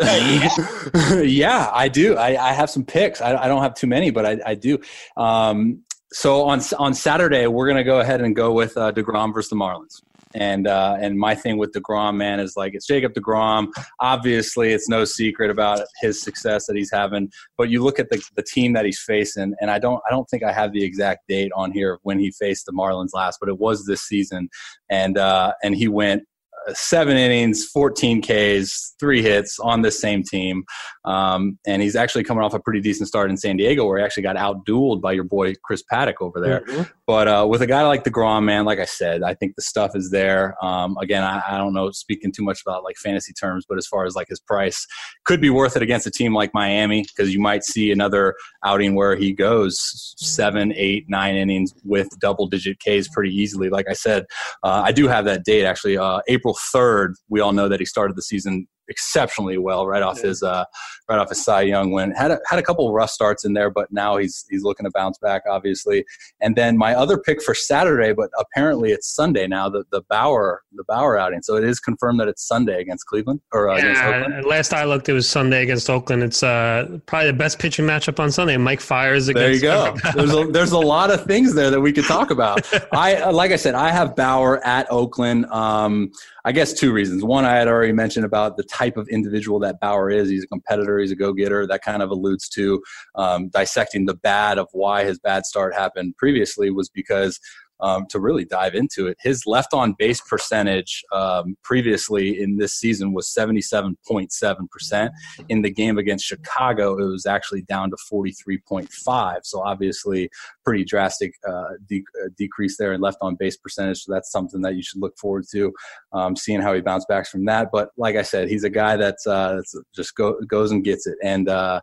[1.22, 2.16] yeah, I do.
[2.16, 3.20] I, I have some picks.
[3.20, 4.78] I, I don't have too many, but I, I do.
[5.16, 9.50] Um, so on on Saturday, we're gonna go ahead and go with uh, Degrom versus
[9.50, 10.00] the Marlins.
[10.34, 13.68] And uh, and my thing with Degrom, man, is like it's Jacob Degrom.
[14.00, 17.30] Obviously, it's no secret about his success that he's having.
[17.56, 20.28] But you look at the, the team that he's facing, and I don't I don't
[20.28, 23.38] think I have the exact date on here of when he faced the Marlins last,
[23.40, 24.48] but it was this season,
[24.90, 26.24] and uh, and he went
[26.72, 30.64] seven innings, 14 Ks, three hits on the same team.
[31.04, 34.04] Um, and he's actually coming off a pretty decent start in San Diego where he
[34.04, 36.60] actually got outdueled by your boy Chris Paddack over there.
[36.62, 36.82] Mm-hmm.
[37.06, 39.62] But uh, with a guy like the DeGrom, man, like I said, I think the
[39.62, 40.56] stuff is there.
[40.64, 43.86] Um, again, I, I don't know speaking too much about like fantasy terms, but as
[43.86, 44.86] far as like his price,
[45.24, 48.96] could be worth it against a team like Miami because you might see another outing
[48.96, 53.68] where he goes seven, eight, nine innings with double digit Ks pretty easily.
[53.68, 54.24] Like I said,
[54.64, 55.96] uh, I do have that date actually.
[55.96, 60.20] Uh, April 3rd, we all know that he started the season exceptionally well right off
[60.20, 60.64] his uh,
[61.08, 62.12] right off his Cy Young win.
[62.12, 64.90] Had a, had a couple rough starts in there, but now he's he's looking to
[64.90, 66.04] bounce back, obviously.
[66.40, 69.68] And then my other pick for Saturday, but apparently it's Sunday now.
[69.68, 73.40] The the Bauer the Bauer outing, so it is confirmed that it's Sunday against Cleveland
[73.52, 74.34] or uh, against Oakland.
[74.44, 76.22] Yeah, last I looked, it was Sunday against Oakland.
[76.22, 78.56] It's uh, probably the best pitching matchup on Sunday.
[78.56, 79.96] Mike Fiers There you go.
[80.14, 82.66] There's a, there's a lot of things there that we could talk about.
[82.92, 85.46] I like I said, I have Bauer at Oakland.
[85.46, 86.12] Um,
[86.46, 87.24] I guess two reasons.
[87.24, 90.28] One, I had already mentioned about the type of individual that Bauer is.
[90.28, 91.00] He's a competitor.
[91.00, 91.66] He's a go-getter.
[91.66, 92.80] That kind of alludes to
[93.16, 97.40] um, dissecting the bad of why his bad start happened previously was because
[97.80, 99.16] um, to really dive into it.
[99.20, 105.10] His left on base percentage um, previously in this season was 77.7%.
[105.48, 109.38] In the game against Chicago, it was actually down to 43.5.
[109.42, 110.30] So obviously,
[110.64, 114.02] pretty drastic uh, de- uh, decrease there in left on base percentage.
[114.02, 115.72] So that's something that you should look forward to,
[116.12, 117.68] um, seeing how he bounces back from that.
[117.72, 119.60] But like I said, he's a guy that's, uh,
[119.94, 121.16] just go, goes and gets it.
[121.22, 121.80] And, uh,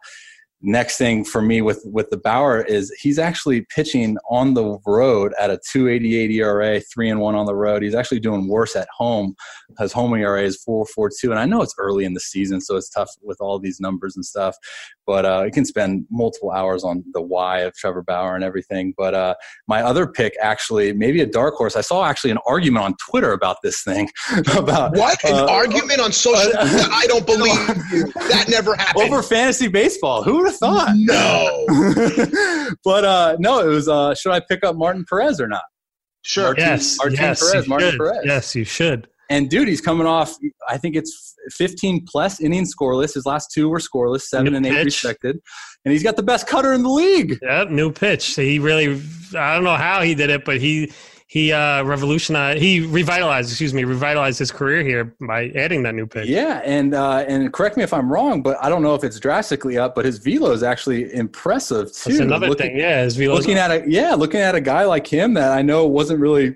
[0.64, 5.34] next thing for me with with the Bauer is he's actually pitching on the road
[5.40, 7.84] at a 288 ERA, three and one on the road.
[7.84, 9.36] He's actually doing worse at home.
[9.78, 12.90] His home ERA is 4.42, and I know it's early in the season, so it's
[12.90, 14.56] tough with all these numbers and stuff.
[15.06, 18.94] But uh, you can spend multiple hours on the why of Trevor Bauer and everything.
[18.98, 19.36] But uh,
[19.68, 21.76] my other pick, actually, maybe a dark horse.
[21.76, 24.10] I saw actually an argument on Twitter about this thing.
[24.58, 26.52] about what an uh, argument on social.
[26.60, 27.54] I don't believe
[27.92, 28.06] you.
[28.30, 29.04] That never happened.
[29.04, 30.24] over fantasy baseball.
[30.24, 30.90] Who have thought?
[30.96, 32.68] No.
[32.84, 33.88] but uh, no, it was.
[33.88, 35.64] Uh, should I pick up Martin Perez or not?
[36.24, 36.46] Sure.
[36.46, 37.66] Martin, Yes, Martin yes, Perez.
[37.66, 38.00] you Martin should.
[38.00, 38.22] Perez.
[38.26, 39.08] Yes, you should.
[39.30, 40.36] And dude, he's coming off.
[40.70, 43.14] I think it's 15 plus innings scoreless.
[43.16, 44.86] His last two were scoreless, seven New and eight pitch.
[44.86, 45.40] respected.
[45.86, 47.40] And he's got the best cutter in the league.
[47.42, 48.36] Yep, new pitch.
[48.36, 49.02] He really,
[49.36, 50.92] I don't know how he did it, but he
[51.34, 56.06] he uh, revolutionized, he revitalized, excuse me, revitalized his career here by adding that new
[56.06, 56.28] pitch.
[56.28, 59.20] Yeah, and uh, and correct me if I'm wrong, but I don't know if it's
[59.20, 59.96] drastically up.
[59.96, 62.12] But his velo is actually impressive too.
[62.12, 62.78] That's another Looking- thing.
[62.78, 63.34] Yeah, his velo.
[63.34, 66.54] looking at a yeah, looking at a guy like him that I know wasn't really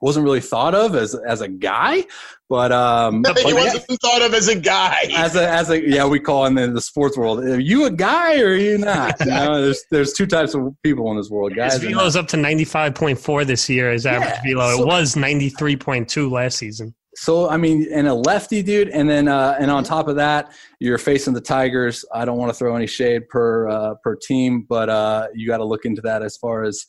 [0.00, 2.04] wasn't really thought of as as a guy,
[2.48, 4.96] but um, he but wasn't thought of as a guy.
[5.14, 7.44] as a as a yeah, we call him in the sports world.
[7.44, 9.14] Are you a guy or are you not?
[9.20, 11.74] You know, there's there's two types of people in this world, guys.
[11.74, 14.76] his and velo's up to 95.4 this year, his average Yeah, velo.
[14.76, 16.94] so- it was 93.2 last season.
[17.16, 20.52] So I mean, and a lefty dude, and then uh, and on top of that,
[20.78, 22.04] you're facing the Tigers.
[22.14, 25.58] I don't want to throw any shade per uh, per team, but uh, you got
[25.58, 26.86] to look into that as far as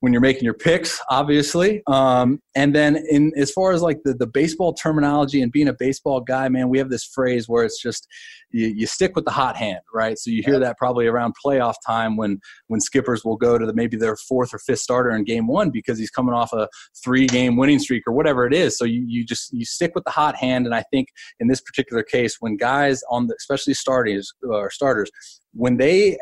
[0.00, 1.82] when you're making your picks, obviously.
[1.86, 5.74] Um, and then in as far as like the the baseball terminology and being a
[5.74, 8.08] baseball guy, man, we have this phrase where it's just
[8.50, 10.18] you, you stick with the hot hand, right?
[10.18, 13.74] So you hear that probably around playoff time when when skippers will go to the,
[13.74, 16.68] maybe their fourth or fifth starter in game one because he's coming off a
[17.04, 18.78] three game winning streak or whatever it is.
[18.78, 20.64] So you, you just you stick with the hot hand.
[20.64, 21.08] And I think
[21.38, 25.10] in this particular case, when guys on the especially starters or starters,
[25.52, 26.16] when they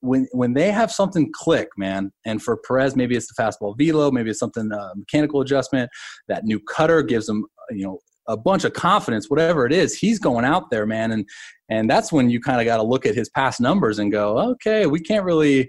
[0.00, 4.10] when when they have something click, man, and for Perez, maybe it's the fastball velo,
[4.10, 5.90] maybe it's something uh, mechanical adjustment.
[6.28, 9.28] That new cutter gives him, you know, a bunch of confidence.
[9.28, 11.28] Whatever it is, he's going out there, man, and
[11.68, 14.38] and that's when you kind of got to look at his past numbers and go,
[14.52, 15.68] okay, we can't really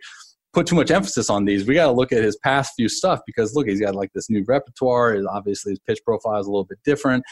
[0.54, 1.68] put too much emphasis on these.
[1.68, 4.30] We got to look at his past few stuff because look, he's got like this
[4.30, 5.22] new repertoire.
[5.30, 7.24] Obviously, his pitch profile is a little bit different.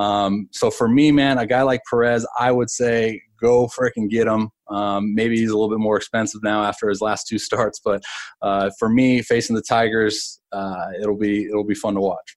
[0.00, 4.26] Um, so for me, man, a guy like Perez, I would say go frickin' get
[4.26, 4.50] him.
[4.68, 8.02] Um, maybe he's a little bit more expensive now after his last two starts, but
[8.40, 12.36] uh, for me, facing the Tigers, uh, it'll be it'll be fun to watch.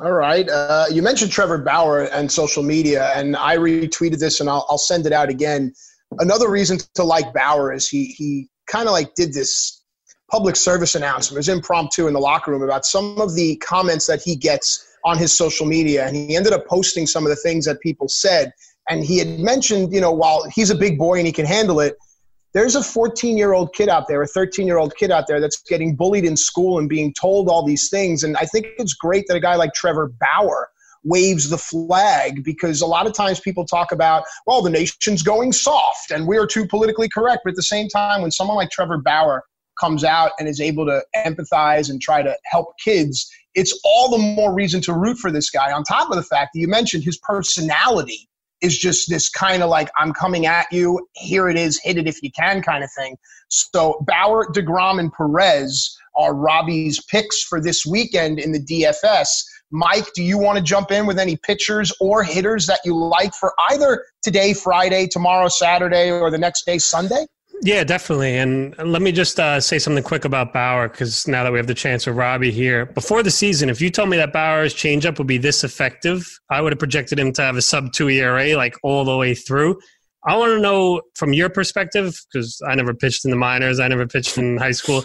[0.00, 0.48] All right.
[0.48, 4.78] Uh, you mentioned Trevor Bauer and social media, and I retweeted this, and I'll, I'll
[4.78, 5.72] send it out again.
[6.18, 9.82] Another reason to like Bauer is he he kind of like did this
[10.30, 11.36] public service announcement.
[11.36, 14.84] It was impromptu in the locker room about some of the comments that he gets
[15.04, 18.08] on his social media, and he ended up posting some of the things that people
[18.08, 18.52] said.
[18.88, 21.80] And he had mentioned, you know, while he's a big boy and he can handle
[21.80, 21.96] it,
[22.52, 25.40] there's a 14 year old kid out there, a 13 year old kid out there
[25.40, 28.22] that's getting bullied in school and being told all these things.
[28.22, 30.68] And I think it's great that a guy like Trevor Bauer
[31.02, 35.52] waves the flag because a lot of times people talk about, well, the nation's going
[35.52, 37.42] soft and we're too politically correct.
[37.44, 39.42] But at the same time, when someone like Trevor Bauer
[39.78, 44.18] comes out and is able to empathize and try to help kids, it's all the
[44.18, 45.72] more reason to root for this guy.
[45.72, 48.28] On top of the fact that you mentioned his personality
[48.60, 52.08] is just this kind of like I'm coming at you, here it is, hit it
[52.08, 53.16] if you can kind of thing.
[53.48, 59.44] So Bauer, DeGrom, and Perez are Robbie's picks for this weekend in the DFS.
[59.70, 63.34] Mike, do you want to jump in with any pitchers or hitters that you like
[63.34, 67.26] for either today, Friday, tomorrow, Saturday, or the next day, Sunday?
[67.64, 68.36] Yeah, definitely.
[68.36, 71.66] And let me just uh, say something quick about Bauer because now that we have
[71.66, 75.16] the chance with Robbie here, before the season, if you told me that Bauer's changeup
[75.16, 78.54] would be this effective, I would have projected him to have a sub two ERA
[78.54, 79.80] like all the way through.
[80.26, 83.88] I want to know from your perspective because I never pitched in the minors, I
[83.88, 85.02] never pitched in high school.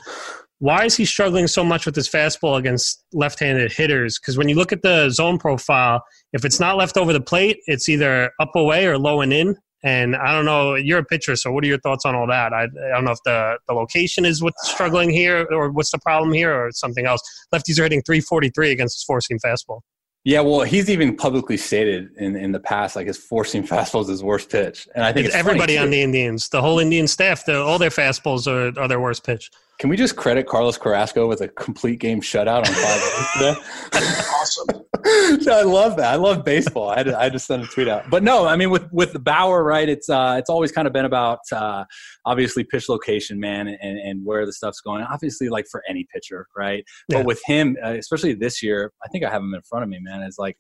[0.57, 4.19] Why is he struggling so much with his fastball against left-handed hitters?
[4.19, 7.59] Because when you look at the zone profile, if it's not left over the plate,
[7.67, 9.55] it's either up away or low and in.
[9.83, 12.51] And I don't know, you're a pitcher, so what are your thoughts on all that?
[12.51, 15.99] I, I don't know if the, the location is what's struggling here or what's the
[15.99, 17.21] problem here or something else.
[17.53, 19.81] Lefties are hitting 343 against his four seam fastball.
[20.25, 24.01] Yeah, well, he's even publicly stated in, in the past like his four seam fastball
[24.01, 26.79] is his worst pitch, and I think It's it's everybody on the Indians, the whole
[26.79, 29.49] Indian staff, the, all their fastballs are, are their worst pitch.
[29.79, 34.25] Can we just credit Carlos Carrasco with a complete game shutout on five today?
[34.35, 34.67] Awesome.
[35.49, 36.11] I love that.
[36.11, 36.89] I love baseball.
[36.89, 38.09] I had to, I had to send a tweet out.
[38.09, 39.87] But no, I mean with with the Bauer, right?
[39.87, 41.85] It's uh it's always kind of been about uh
[42.25, 45.01] obviously pitch location, man, and and where the stuff's going.
[45.03, 46.83] Obviously, like for any pitcher, right?
[47.07, 47.19] Yeah.
[47.19, 49.89] But with him, uh, especially this year, I think I have him in front of
[49.89, 50.23] me, man.
[50.23, 50.57] Is like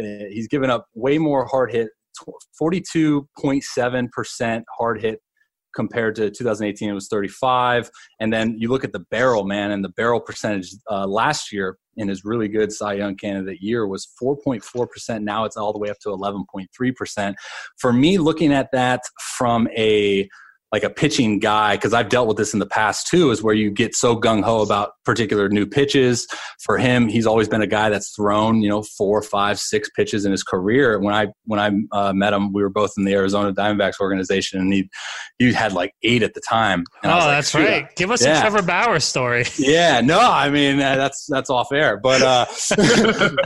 [0.00, 1.90] uh, he's given up way more hard hit,
[2.58, 5.20] forty two point seven percent hard hit
[5.74, 7.90] compared to 2018, it was 35.
[8.20, 11.78] And then you look at the barrel, man, and the barrel percentage uh, last year
[11.96, 15.22] in his really good Cy Young candidate year was 4.4%.
[15.22, 17.34] Now it's all the way up to 11.3%.
[17.78, 19.02] For me, looking at that
[19.36, 20.28] from a
[20.72, 23.54] like a pitching guy because I've dealt with this in the past too is where
[23.54, 26.26] you get so gung ho about particular new pitches.
[26.62, 30.24] For him, he's always been a guy that's thrown you know four, five, six pitches
[30.24, 30.98] in his career.
[30.98, 34.60] When I when I uh, met him, we were both in the Arizona Diamondbacks organization,
[34.60, 34.88] and he
[35.38, 36.84] he had like eight at the time.
[37.02, 37.94] And oh, like, that's right.
[37.96, 38.38] Give us yeah.
[38.38, 39.44] a Trevor Bauer story.
[39.58, 42.46] yeah, no, I mean uh, that's that's off air, but uh,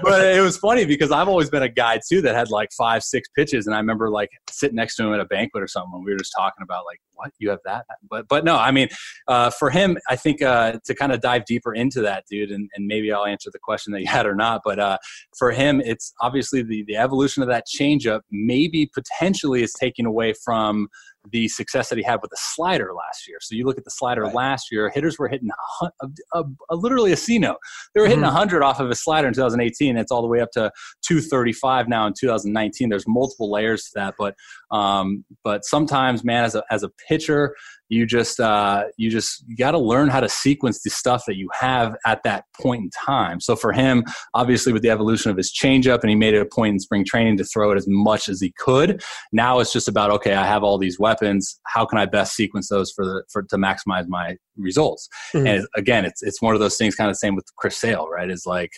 [0.02, 3.02] but it was funny because I've always been a guy too that had like five,
[3.02, 5.90] six pitches, and I remember like sitting next to him at a banquet or something,
[5.92, 7.32] and we were just talking about like what?
[7.38, 7.86] You have that?
[8.08, 8.88] But but no i mean
[9.28, 12.68] uh, for him i think uh, to kind of dive deeper into that dude and,
[12.74, 14.98] and maybe i'll answer the question that you had or not but uh,
[15.38, 20.32] for him it's obviously the, the evolution of that changeup maybe potentially is taking away
[20.44, 20.88] from
[21.30, 23.38] the success that he had with the slider last year.
[23.40, 24.34] So you look at the slider right.
[24.34, 27.58] last year, hitters were hitting a, a, a, literally a C note.
[27.94, 28.34] They were hitting mm-hmm.
[28.34, 29.96] 100 off of a slider in 2018.
[29.96, 30.70] It's all the way up to
[31.02, 32.88] 235 now in 2019.
[32.88, 34.34] There's multiple layers to that, but
[34.70, 37.54] um, but sometimes, man, as a as a pitcher,
[37.88, 41.36] you just uh, you just you got to learn how to sequence the stuff that
[41.36, 43.40] you have at that point in time.
[43.40, 46.46] So for him, obviously with the evolution of his changeup, and he made it a
[46.46, 49.02] point in spring training to throw it as much as he could.
[49.32, 51.60] Now it's just about okay, I have all these weapons.
[51.66, 55.08] How can I best sequence those for the for to maximize my results?
[55.34, 55.46] Mm-hmm.
[55.46, 58.08] And again, it's it's one of those things, kind of the same with Chris Sale,
[58.08, 58.30] right?
[58.30, 58.72] Is like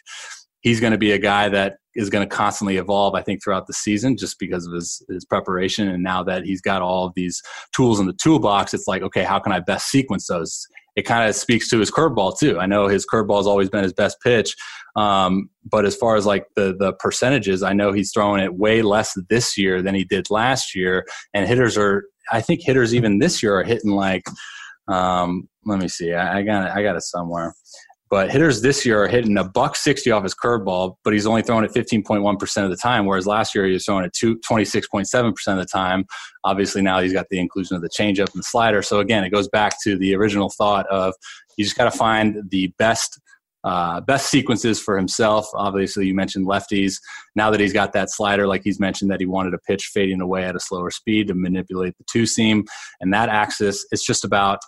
[0.68, 3.66] he's going to be a guy that is going to constantly evolve, I think, throughout
[3.66, 5.88] the season just because of his, his preparation.
[5.88, 7.40] And now that he's got all of these
[7.74, 10.66] tools in the toolbox, it's like, okay, how can I best sequence those?
[10.94, 12.58] It kind of speaks to his curveball too.
[12.58, 14.54] I know his curveball has always been his best pitch,
[14.94, 18.82] um, but as far as like the the percentages, I know he's throwing it way
[18.82, 21.06] less this year than he did last year.
[21.32, 24.24] And hitters are, I think hitters even this year are hitting like,
[24.88, 27.54] um, let me see, I, I got it, I got it somewhere.
[28.10, 31.42] But hitters this year are hitting a buck 60 off his curveball, but he's only
[31.42, 35.58] throwing it 15.1% of the time, whereas last year he was throwing it 26.7% of
[35.58, 36.04] the time.
[36.44, 38.82] Obviously, now he's got the inclusion of the changeup and the slider.
[38.82, 41.14] So, again, it goes back to the original thought of
[41.56, 43.20] you just got to find the best
[43.64, 45.48] uh, best sequences for himself.
[45.54, 46.94] Obviously, you mentioned lefties.
[47.34, 50.20] Now that he's got that slider, like he's mentioned, that he wanted a pitch fading
[50.20, 52.64] away at a slower speed to manipulate the two seam,
[53.00, 53.84] and that axis.
[53.90, 54.60] It's just about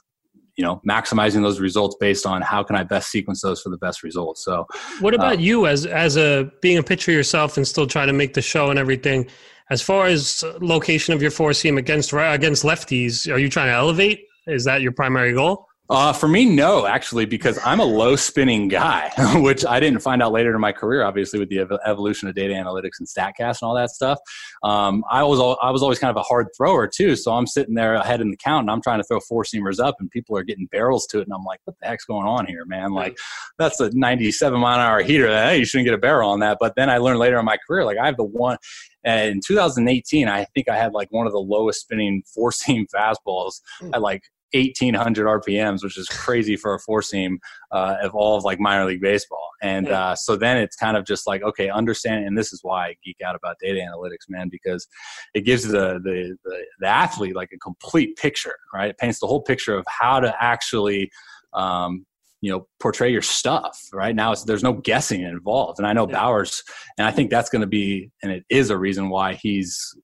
[0.61, 3.79] you know maximizing those results based on how can I best sequence those for the
[3.79, 4.45] best results.
[4.45, 4.67] So,
[5.01, 8.13] what about uh, you as as a being a pitcher yourself and still trying to
[8.13, 9.27] make the show and everything?
[9.71, 13.73] As far as location of your four seam against against lefties, are you trying to
[13.73, 14.27] elevate?
[14.47, 15.67] Is that your primary goal?
[15.91, 20.23] Uh, for me, no, actually, because I'm a low spinning guy, which I didn't find
[20.23, 23.61] out later in my career, obviously, with the ev- evolution of data analytics and StatCast
[23.61, 24.21] and all that stuff.
[24.63, 27.75] Um, I was I was always kind of a hard thrower too, so I'm sitting
[27.75, 30.37] there ahead in the count and I'm trying to throw four seamers up, and people
[30.37, 32.93] are getting barrels to it, and I'm like, what the heck's going on here, man?
[32.93, 33.19] Like,
[33.59, 35.27] that's a 97 mile an hour heater.
[35.27, 36.59] Hey, you shouldn't get a barrel on that.
[36.61, 38.59] But then I learned later in my career, like I have the one.
[39.03, 42.87] And in 2018, I think I had like one of the lowest spinning four seam
[42.95, 43.93] fastballs hmm.
[43.93, 44.23] at like
[44.53, 47.39] 1800 RPMs, which is crazy for a four seam
[47.71, 49.49] uh, of all of like minor league baseball.
[49.63, 52.25] And uh, so then it's kind of just like, okay, understand.
[52.25, 54.87] And this is why I geek out about data analytics, man, because
[55.35, 58.91] it gives the, the, the, the athlete like a complete picture, right?
[58.91, 61.11] It paints the whole picture of how to actually,
[61.53, 62.07] um,
[62.41, 63.79] you know, portray your stuff.
[63.93, 66.15] Right now, there's no guessing involved, and I know yeah.
[66.15, 66.63] Bauer's,
[66.97, 69.95] and I think that's going to be, and it is a reason why he's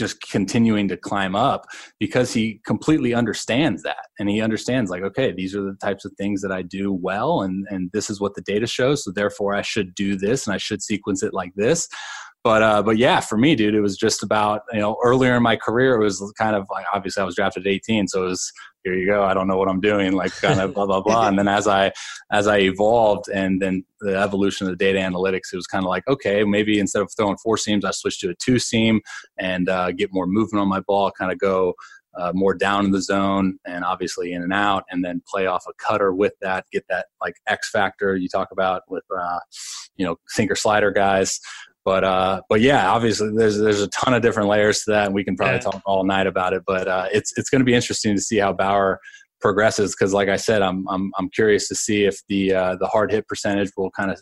[0.00, 1.66] just continuing to climb up
[2.00, 4.08] because he completely understands that.
[4.18, 7.42] And he understands like okay these are the types of things that i do well
[7.42, 10.54] and and this is what the data shows so therefore i should do this and
[10.54, 11.88] i should sequence it like this
[12.42, 15.42] but uh, but yeah, for me, dude, it was just about you know earlier in
[15.42, 18.28] my career, it was kind of like obviously I was drafted at 18, so it
[18.28, 21.02] was here you go, I don't know what I'm doing, like kind of blah blah
[21.02, 21.28] blah.
[21.28, 21.92] And then as I
[22.32, 25.88] as I evolved, and then the evolution of the data analytics, it was kind of
[25.90, 29.00] like okay, maybe instead of throwing four seams, I switched to a two seam
[29.38, 31.74] and uh, get more movement on my ball, kind of go
[32.18, 35.64] uh, more down in the zone and obviously in and out, and then play off
[35.68, 39.38] a cutter with that, get that like X factor you talk about with uh,
[39.96, 41.38] you know sinker slider guys.
[41.84, 45.14] But uh, but yeah, obviously there's there's a ton of different layers to that, and
[45.14, 45.60] we can probably yeah.
[45.60, 46.62] talk all night about it.
[46.66, 49.00] But uh, it's it's going to be interesting to see how Bauer
[49.40, 52.86] progresses because, like I said, I'm I'm I'm curious to see if the uh, the
[52.86, 54.20] hard hit percentage will kind of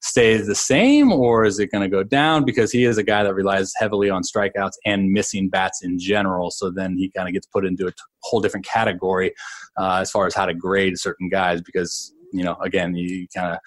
[0.00, 3.24] stay the same or is it going to go down because he is a guy
[3.24, 7.34] that relies heavily on strikeouts and missing bats in general so then he kind of
[7.34, 9.34] gets put into a t- whole different category
[9.76, 13.52] uh, as far as how to grade certain guys because you know, again, you kind
[13.52, 13.58] of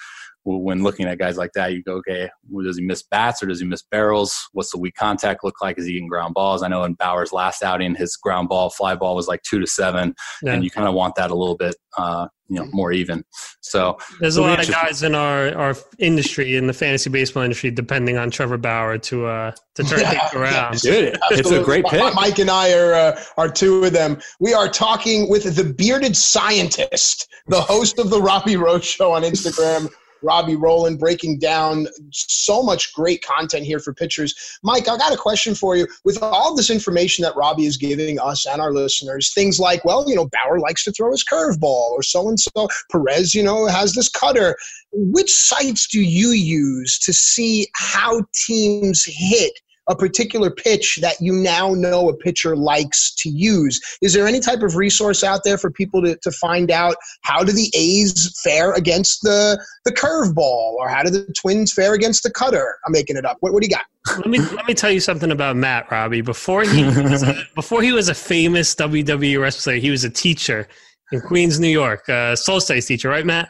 [0.43, 3.45] when looking at guys like that, you go, okay, well, does he miss bats or
[3.45, 4.35] does he miss barrels?
[4.53, 5.77] What's the weak contact look like?
[5.77, 6.63] Is he getting ground balls?
[6.63, 9.67] I know in Bauer's last outing, his ground ball, fly ball was like two to
[9.67, 10.53] seven, yeah.
[10.53, 13.23] and you kind of want that a little bit, uh, you know, more even.
[13.61, 17.71] So there's a lot of guys in our our industry in the fantasy baseball industry
[17.71, 20.79] depending on Trevor Bauer to uh to turn yeah, things around.
[20.81, 22.13] Dude, it's a great pick.
[22.13, 24.19] Mike and I are uh, are two of them.
[24.41, 29.23] We are talking with the bearded scientist, the host of the Robbie Rose Show on
[29.23, 29.89] Instagram.
[30.23, 34.33] Robbie Rowland breaking down so much great content here for pitchers.
[34.63, 35.87] Mike, I got a question for you.
[36.03, 40.07] With all this information that Robbie is giving us and our listeners, things like, well,
[40.09, 43.67] you know, Bauer likes to throw his curveball, or so and so, Perez, you know,
[43.67, 44.55] has this cutter.
[44.93, 49.53] Which sites do you use to see how teams hit?
[49.89, 53.79] A particular pitch that you now know a pitcher likes to use.
[54.01, 57.43] Is there any type of resource out there for people to, to find out how
[57.43, 62.23] do the A's fare against the, the curveball or how do the Twins fare against
[62.23, 62.77] the cutter?
[62.85, 63.37] I'm making it up.
[63.39, 63.85] What, what do you got?
[64.17, 66.21] Let me let me tell you something about Matt Robbie.
[66.21, 70.67] Before he was a, before he was a famous WWE wrestler, he was a teacher
[71.11, 73.49] in Queens, New York, a Soul Solstice teacher, right, Matt?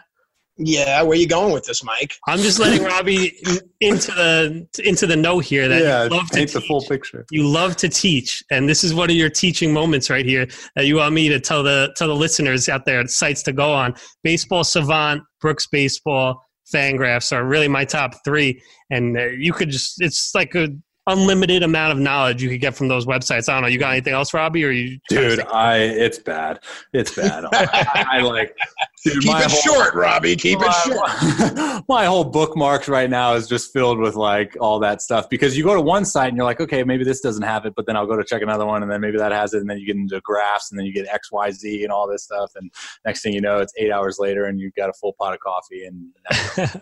[0.58, 2.16] Yeah, where you going with this, Mike?
[2.28, 3.34] I'm just letting Robbie
[3.80, 6.54] into the into the know here that yeah, you love to teach.
[6.54, 7.26] the full picture.
[7.32, 10.86] You love to teach, and this is one of your teaching moments right here that
[10.86, 13.95] you want me to tell the tell the listeners out there sites to go on.
[14.24, 16.43] Baseball Savant, Brooks Baseball,
[16.74, 20.68] Fangraphs are really my top three, and uh, you could just it's like a
[21.12, 23.49] unlimited amount of knowledge you could get from those websites.
[23.49, 23.68] I don't know.
[23.68, 24.64] You got anything else, Robbie?
[24.64, 24.99] Or you?
[25.09, 26.59] Dude, I it's bad.
[26.93, 27.45] It's bad.
[27.53, 28.55] I, I, like.
[29.03, 30.36] Dude, Keep it whole, short, Robbie.
[30.36, 31.84] Keep my, it short.
[31.89, 35.64] my whole bookmarks right now is just filled with like all that stuff because you
[35.64, 37.95] go to one site and you're like, okay, maybe this doesn't have it, but then
[37.95, 39.86] I'll go to check another one and then maybe that has it, and then you
[39.86, 42.72] get into graphs and then you get X, Y, Z and all this stuff, and
[43.05, 45.39] next thing you know, it's eight hours later and you've got a full pot of
[45.39, 46.82] coffee and.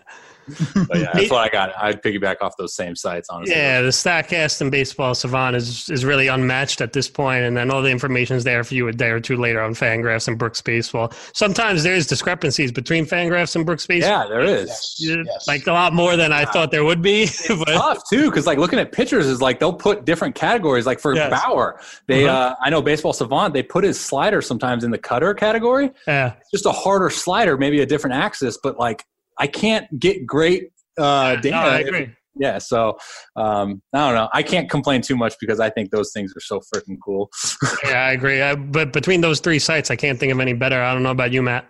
[0.88, 1.72] but yeah, that's what I got.
[1.76, 3.54] I'd piggyback off those same sites, honestly.
[3.54, 7.70] Yeah, the Statcast and Baseball Savant is is really unmatched at this point, and then
[7.70, 10.38] all the information is there for you a day or two later on Fangraphs and
[10.38, 11.12] Brooks Baseball.
[11.32, 14.22] Sometimes there is discrepancies between Fangraphs and Brooks Baseball.
[14.22, 14.96] Yeah, there is.
[14.98, 15.46] Yes.
[15.46, 17.26] Like a lot more than I thought there would be.
[17.48, 17.66] but.
[17.66, 20.86] tough too, because like looking at pitchers is like they'll put different categories.
[20.86, 21.30] Like for yes.
[21.30, 22.38] Bauer, they uh-huh.
[22.38, 25.90] uh, I know Baseball Savant they put his slider sometimes in the cutter category.
[26.06, 29.04] Yeah, it's just a harder slider, maybe a different axis, but like
[29.40, 31.50] I can't get great uh, data.
[31.50, 32.10] No, I agree.
[32.36, 32.98] yeah, so
[33.36, 34.28] um, I don't know.
[34.32, 37.30] I can't complain too much because I think those things are so freaking cool.
[37.84, 38.42] yeah, I agree.
[38.42, 40.80] I, but between those three sites, I can't think of any better.
[40.80, 41.66] I don't know about you, Matt.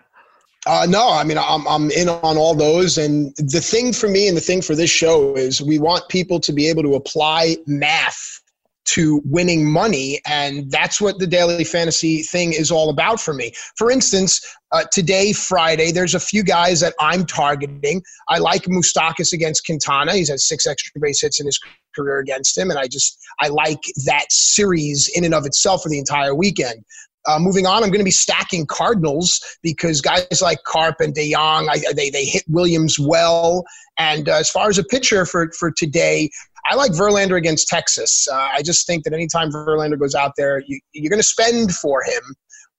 [0.66, 4.28] Uh, no, I mean I'm I'm in on all those, and the thing for me
[4.28, 7.56] and the thing for this show is we want people to be able to apply
[7.66, 8.39] math
[8.86, 10.20] to winning money.
[10.26, 13.52] And that's what the daily fantasy thing is all about for me.
[13.76, 14.40] For instance,
[14.72, 18.02] uh, today, Friday, there's a few guys that I'm targeting.
[18.28, 20.14] I like Moustakas against Quintana.
[20.14, 21.58] He's had six extra base hits in his
[21.94, 22.70] career against him.
[22.70, 26.84] And I just, I like that series in and of itself for the entire weekend.
[27.26, 31.68] Uh, moving on, I'm going to be stacking Cardinals because guys like Carp and DeJong,
[31.68, 33.64] I, they, they hit Williams well.
[33.98, 36.30] And uh, as far as a pitcher for, for today,
[36.70, 38.26] I like Verlander against Texas.
[38.30, 41.74] Uh, I just think that anytime Verlander goes out there, you, you're going to spend
[41.74, 42.22] for him,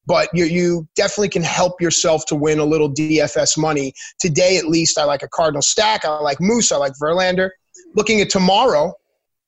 [0.08, 3.94] but you, you definitely can help yourself to win a little DFS money.
[4.20, 6.06] Today, at least, I like a Cardinal stack.
[6.06, 6.72] I like Moose.
[6.72, 7.50] I like Verlander.
[7.96, 8.94] Looking at tomorrow,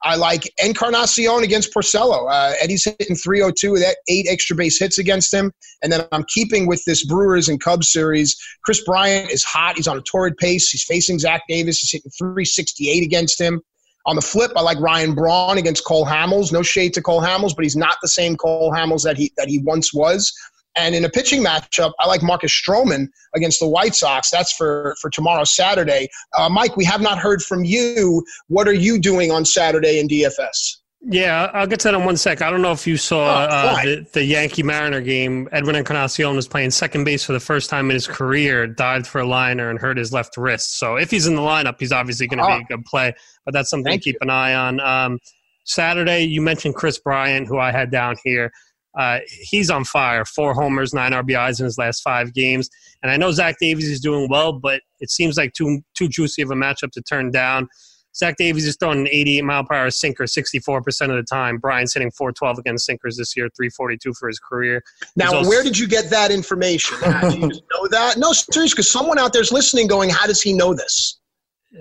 [0.03, 2.29] I like Encarnacion against Porcello.
[2.29, 5.51] Uh, Eddie's hitting 302 with eight extra base hits against him.
[5.81, 8.35] And then I'm keeping with this Brewers and Cubs series.
[8.65, 9.77] Kris Bryant is hot.
[9.77, 10.69] He's on a torrid pace.
[10.69, 11.79] He's facing Zach Davies.
[11.79, 13.61] He's hitting 368 against him.
[14.05, 16.51] On the flip, I like Ryan Braun against Cole Hamels.
[16.51, 19.47] No shade to Cole Hamels, but he's not the same Cole Hamels that he that
[19.47, 20.33] he once was.
[20.75, 24.31] And in a pitching matchup, I like Marcus Stroman against the White Sox.
[24.31, 26.09] That's for, for tomorrow, Saturday.
[26.37, 28.25] Uh, Mike, we have not heard from you.
[28.47, 30.77] What are you doing on Saturday in DFS?
[31.05, 32.41] Yeah, I'll get to that in one sec.
[32.41, 35.49] I don't know if you saw oh, uh, the, the, Yankee Mariner game.
[35.51, 39.19] Edwin Encarnacion was playing second base for the first time in his career, dived for
[39.19, 40.79] a liner, and hurt his left wrist.
[40.79, 42.57] So if he's in the lineup, he's obviously going to oh.
[42.57, 43.13] be a good play.
[43.43, 44.19] But that's something Thank to keep you.
[44.21, 44.79] an eye on.
[44.79, 45.19] Um,
[45.65, 48.53] Saturday, you mentioned Kris Bryant, who I had down here.
[48.97, 50.25] Uh, he's on fire.
[50.25, 52.69] Four homers, nine RBIs in his last five games.
[53.01, 56.41] And I know Zach Davies is doing well, but it seems like too too juicy
[56.41, 57.67] of a matchup to turn down.
[58.15, 61.57] Zach Davies is throwing an 88 mile per hour sinker 64% of the time.
[61.57, 64.83] Bryant's hitting 412 against sinkers this year, 342 for his career.
[65.15, 66.97] Now, also- where did you get that information?
[67.31, 68.17] do you know that?
[68.17, 71.19] No, seriously, because someone out there's listening going, how does he know this?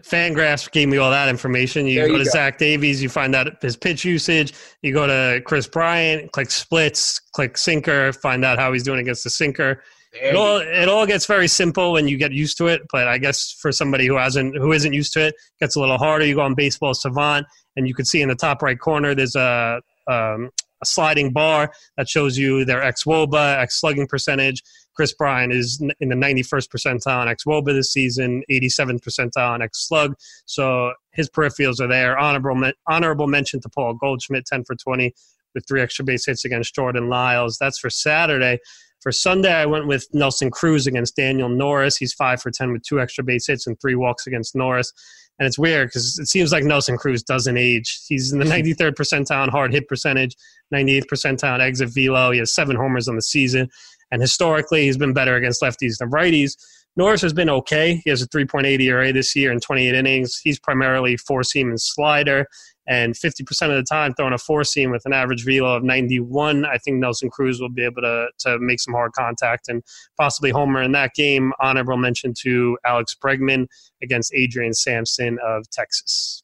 [0.01, 1.86] Fangraphs gave me all that information.
[1.86, 4.55] You, go to Zach Davies, you find out his pitch usage.
[4.80, 9.24] You go to Kris Bryant, click splits, click sinker, find out how he's doing against
[9.24, 9.82] the sinker.
[10.14, 13.16] It all it all gets very simple when you get used to it, but I
[13.16, 16.26] guess for somebody who hasn't who isn't used to it, it gets a little harder.
[16.26, 19.36] You go on Baseball Savant, and you can see in the top right corner there's
[19.36, 19.80] a
[20.11, 20.51] um,
[20.82, 24.62] a sliding bar that shows you their ex woba, ex slugging percentage.
[24.95, 29.62] Kris Bryant is in the 91st percentile on ex woba this season, 87th percentile on
[29.62, 30.14] ex slug.
[30.47, 32.18] So his peripherals are there.
[32.18, 35.14] Honorable honorable mention to Paul Goldschmidt, 10 for 20
[35.55, 37.59] with three extra base hits against Jordan Lyles.
[37.59, 38.59] That's for Saturday.
[39.01, 41.97] For Sunday, I went with Nelson Cruz against Daniel Norris.
[41.97, 44.93] He's five for 10 with two extra base hits and three walks against Norris.
[45.38, 48.03] And it's weird because it seems like Nelson Cruz doesn't age.
[48.07, 50.36] He's in the 93rd percentile on hard hit percentage,
[50.72, 52.30] 98th percentile on exit velo.
[52.30, 53.68] He has seven homers on the season.
[54.12, 56.56] And historically, he's been better against lefties than righties.
[56.94, 58.00] Norris has been okay.
[58.04, 60.38] He has a 3.8 ERA this year in 28 innings.
[60.38, 62.46] He's primarily four seam and slider
[62.86, 66.66] and 50% of the time throwing a four seam with an average velo of 91.
[66.66, 69.82] I think Nelson Cruz will be able to, to make some hard contact and
[70.18, 71.52] possibly homer in that game.
[71.60, 73.66] Honorable mention to Alex Bregman
[74.02, 76.42] against Adrian Sampson of Texas.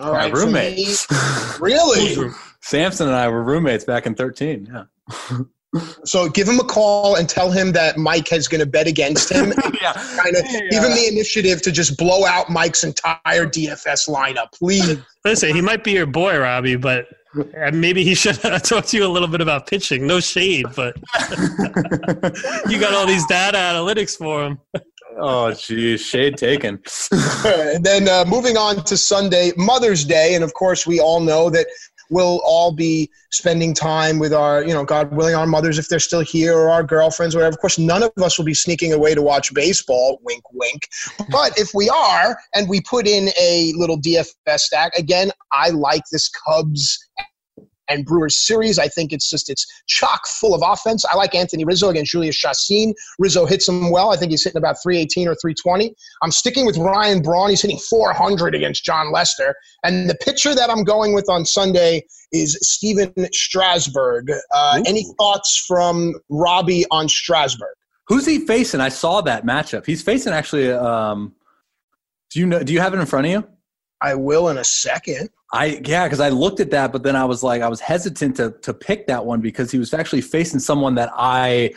[0.00, 1.06] All right, roommates.
[1.60, 2.30] really?
[2.60, 4.68] Sampson and I were roommates back in 13.
[4.70, 5.38] Yeah.
[6.04, 9.30] So give him a call and tell him that Mike is going to bet against
[9.30, 9.52] him.
[9.82, 9.92] yeah.
[9.92, 14.98] Kind of give him the initiative to just blow out Mike's entire DFS lineup, please.
[15.24, 17.06] Listen, he might be your boy, Robbie, but
[17.72, 20.06] maybe he should talk to you a little bit about pitching.
[20.06, 20.96] No shade, but
[22.68, 24.58] you got all these data analytics for him.
[25.20, 26.80] Oh, geez, shade taken.
[27.44, 31.50] and then uh, moving on to Sunday, Mother's Day, and of course we all know
[31.50, 31.66] that
[32.10, 35.98] we'll all be spending time with our, you know, God willing, our mothers if they're
[35.98, 37.54] still here or our girlfriends, whatever.
[37.54, 40.18] Of course, none of us will be sneaking away to watch baseball.
[40.22, 40.88] Wink, wink.
[41.30, 46.02] But if we are, and we put in a little DFS stack, again, I like
[46.10, 46.98] this Cubs
[47.88, 48.78] and Brewers series.
[48.78, 51.04] I think it's just it's chock full of offense.
[51.04, 52.94] I like Anthony Rizzo against Jhoulys Chacin.
[53.18, 54.12] Rizzo hits him well.
[54.12, 55.94] I think he's hitting about 318 or 320.
[56.22, 57.50] I'm sticking with Ryan Braun.
[57.50, 59.54] He's hitting 400 against Jon Lester.
[59.84, 64.30] And the pitcher that I'm going with on Sunday is Stephen Strasburg.
[64.54, 67.74] Uh, any thoughts from Robbie on Strasburg?
[68.08, 68.80] Who's he facing?
[68.80, 69.84] I saw that matchup.
[69.84, 70.70] He's facing actually.
[70.72, 71.34] Um,
[72.30, 72.62] do you know?
[72.62, 73.46] Do you have it in front of you?
[74.00, 75.30] I will in a second.
[75.52, 78.36] I yeah, because I looked at that, but then I was like, I was hesitant
[78.36, 81.72] to to pick that one because he was actually facing someone that I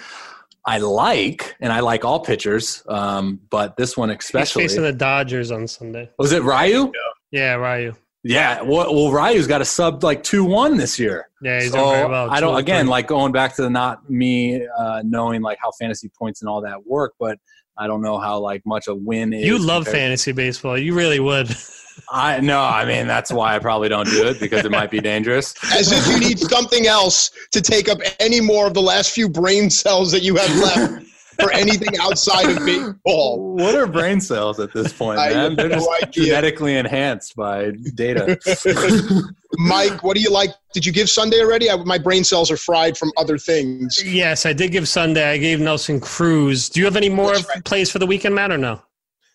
[0.66, 4.64] I like, and I like all pitchers, um, but this one especially.
[4.64, 6.10] He's facing the Dodgers on Sunday.
[6.20, 6.92] Was it Ryu?
[7.32, 7.94] Yeah, Ryu.
[8.24, 11.30] Yeah, well, well Ryu's got a sub like two one this year.
[11.42, 12.30] Yeah, he's so doing very well.
[12.30, 12.58] I don't.
[12.58, 16.50] Again, like going back to the not me uh, knowing like how fantasy points and
[16.50, 17.40] all that work, but
[17.78, 19.46] I don't know how like much a win is.
[19.46, 20.78] you love compared- fantasy baseball.
[20.78, 21.50] You really would.
[22.10, 25.00] I no, I mean that's why I probably don't do it because it might be
[25.00, 25.54] dangerous.
[25.74, 29.30] As if you need something else to take up any more of the last few
[29.30, 31.06] brain cells that you have left
[31.42, 33.56] for anything outside of baseball.
[33.56, 35.38] What are brain cells at this point, I man?
[35.38, 36.26] have They're no just idea.
[36.26, 38.38] genetically enhanced by data.
[39.58, 40.52] Mike, what do you like?
[40.74, 41.70] Did you give Sunday already?
[41.70, 44.02] I, my brain cells are fried from other things.
[44.04, 45.30] yes, I did give Sunday.
[45.30, 46.70] I gave Nelson Cruz.
[46.70, 47.66] Do you have any more right.
[47.66, 48.82] plays for the weekend, Matt, or no?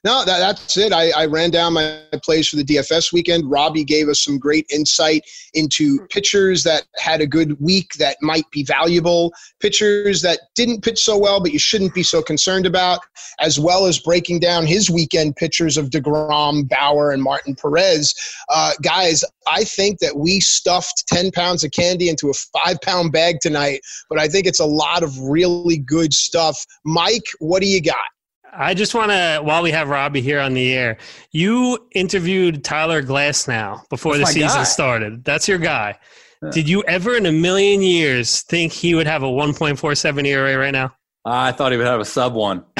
[0.06, 0.92] No, that, that's it.
[0.92, 3.50] I, I ran down my plays for the DFS weekend.
[3.50, 8.48] Robbie gave us some great insight into pitchers that had a good week that might
[8.52, 13.00] be valuable, pitchers that didn't pitch so well, but you shouldn't be so concerned about,
[13.40, 18.14] as well as breaking down his weekend pitchers of DeGrom, Bauer, and Martin Perez.
[18.48, 23.10] Uh, guys, I think that we stuffed 10 pounds of candy into a five pound
[23.10, 26.64] bag tonight, but I think it's a lot of really good stuff.
[26.84, 27.96] Mike, what do you got?
[28.52, 30.96] I just want to, while we have Robbie here on the air,
[31.30, 34.64] you interviewed Tyler Glasnow before That's the season guy.
[34.64, 35.24] started.
[35.24, 35.98] That's your guy.
[36.52, 40.70] Did you ever in a million years think he would have a 1.47 ERA right
[40.70, 40.94] now?
[41.24, 42.64] I thought he would have a sub one.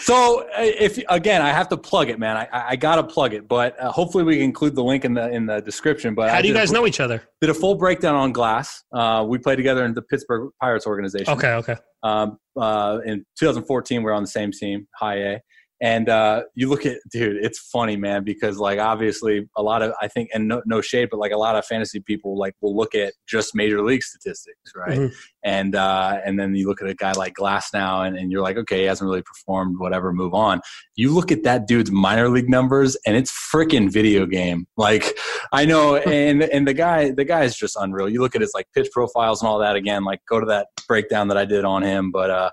[0.00, 2.36] so uh, if again, I have to plug it, man.
[2.36, 5.30] I, I gotta plug it, but uh, hopefully we can include the link in the
[5.30, 6.14] in the description.
[6.14, 7.22] But How I do you did a- guys know each other?
[7.40, 8.82] Did a full breakdown on Glass.
[8.92, 11.32] Uh, we played together in the Pittsburgh Pirates organization.
[11.32, 11.76] Okay, okay.
[12.02, 15.40] Um, uh, in 2014, we were on the same team, High A.
[15.82, 19.92] And uh, you look at, dude, it's funny, man, because like obviously a lot of
[20.00, 22.76] I think, and no, no shade, but like a lot of fantasy people like will
[22.76, 24.96] look at just major league statistics, right?
[25.00, 25.14] Mhm.
[25.42, 28.56] And uh, and then you look at a guy like Glasnow, and, and you're like,
[28.58, 30.60] okay, he hasn't really performed, whatever, move on.
[30.94, 34.68] You look at that dude's minor league numbers, and it's freaking video game.
[34.76, 35.18] Like
[35.52, 38.08] I know, and and the guy, the guy is just unreal.
[38.08, 39.74] You look at his like pitch profiles and all that.
[39.74, 42.50] Again, like go to that breakdown that I did on him, but uh,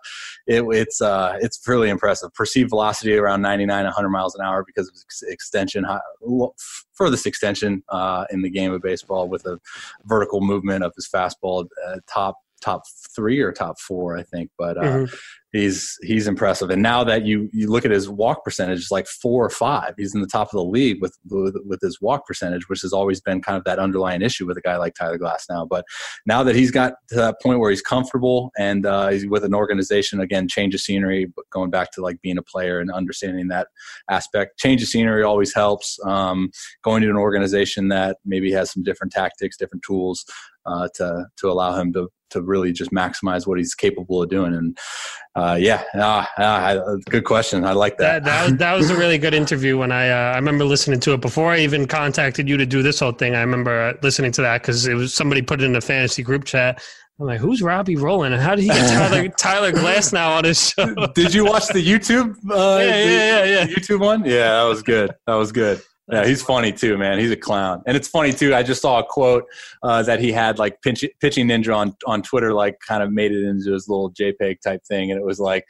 [0.48, 2.34] it, it's uh, it's really impressive.
[2.34, 4.96] Perceived velocity around 99, 100 miles an hour because of
[5.30, 5.86] extension,
[6.94, 9.60] furthest extension uh, in the game of baseball with a
[10.06, 12.84] vertical movement of his fastball, uh, top top
[13.16, 14.50] three or top four, I think.
[14.58, 15.20] But uh, Mhm.
[15.52, 16.70] He's he's impressive.
[16.70, 19.96] And now that you you look at his walk percentage, it's like four or five.
[19.98, 22.94] He's in the top of the league with with, with his walk percentage, which has
[22.94, 25.68] always been kind of that underlying issue with a guy like Tyler Glasnow.
[25.68, 25.86] But
[26.28, 29.56] now that he's got to that point where he's comfortable and uh, he's with an
[29.56, 33.48] organization again, change of scenery, but going back to like being a player and understanding
[33.48, 33.70] that
[34.08, 35.98] aspect, change of scenery always helps.
[36.06, 36.52] Um,
[36.84, 40.26] going to an organization that maybe has some different tactics, different tools
[40.68, 44.54] uh, to to allow him to to really just maximize what he's capable of doing.
[44.54, 44.78] And
[45.36, 47.66] uh, yeah, uh, uh, good question.
[47.66, 48.24] I like that.
[48.24, 49.78] That, that, was, that was a really good interview.
[49.78, 52.82] When I uh, I remember listening to it before I even contacted you to do
[52.82, 53.36] this whole thing.
[53.36, 56.24] I remember uh, listening to that because it was somebody put it in a fantasy
[56.24, 56.82] group chat.
[57.20, 60.70] I'm like, who's Robbie Rowland and how did he get Tyler, Tyler Glasnow on his
[60.70, 60.96] show?
[61.16, 62.34] Did you watch the YouTube?
[62.50, 63.66] Uh, yeah, yeah, yeah, yeah.
[63.68, 64.24] YouTube one?
[64.24, 65.14] Yeah, that was good.
[65.28, 65.82] That was good.
[66.12, 67.20] Yeah, he's funny too, man.
[67.20, 68.56] He's a clown, and it's funny too.
[68.56, 69.46] I just saw a quote
[69.84, 73.32] uh, that he had like pitch, pitching ninja on on Twitter, like kind of made
[73.32, 75.66] it into his little JPEG type thing, and it was like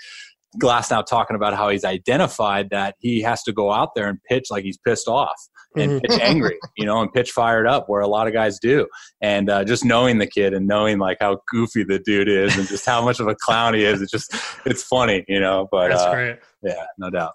[0.62, 4.46] Glasnow talking about how he's identified that he has to go out there and pitch
[4.50, 5.36] like he's pissed off
[5.76, 6.02] and Mhm.
[6.02, 8.88] pitch angry, you know, and pitch fired up, where a lot of guys do.
[9.22, 12.68] And uh, just knowing the kid and knowing like how goofy the dude is and
[12.68, 14.34] just how much of a clown he is, it's just
[14.66, 15.68] it's funny, you know.
[15.72, 16.40] But That's uh, great.
[16.64, 17.34] yeah, no doubt.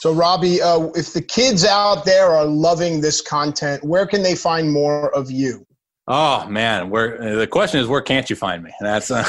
[0.00, 4.34] So, Robbie, uh, if the kids out there are loving this content, where can they
[4.34, 5.66] find more of you?
[6.06, 8.70] Oh man, where the question is, where can't you find me?
[8.78, 9.24] That's uh,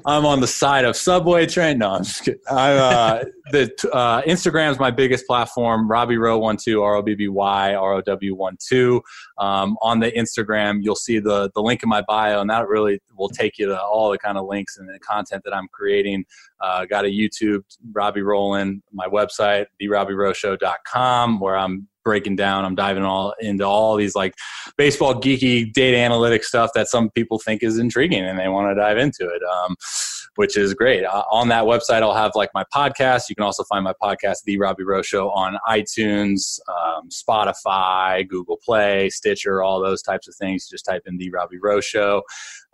[0.06, 1.76] I'm on the side of subway train.
[1.76, 2.40] No, I'm just kidding.
[2.50, 5.86] I, uh, the uh, Instagram's my biggest platform.
[5.90, 9.02] Robbie Row one two R O B B Y R O W one two.
[9.36, 12.98] Um, on the Instagram, you'll see the the link in my bio, and that really
[13.14, 16.24] will take you to all the kind of links and the content that I'm creating.
[16.58, 23.02] Uh, got a YouTube, Robbie Rowland, my website, therobbierowshow.com, where I'm breaking down, I'm diving
[23.02, 24.36] all into all these like
[24.78, 28.80] baseball geeky data analytics stuff that some people think is intriguing and they want to
[28.80, 29.74] dive into it, um,
[30.36, 31.04] which is great.
[31.04, 33.28] Uh, on that website, I'll have like my podcast.
[33.28, 38.58] You can also find my podcast, The Robbie Rowe Show, on iTunes, um, Spotify, Google
[38.64, 40.68] Play, Stitcher, all those types of things.
[40.68, 42.22] Just type in The Robbie Rowe Show.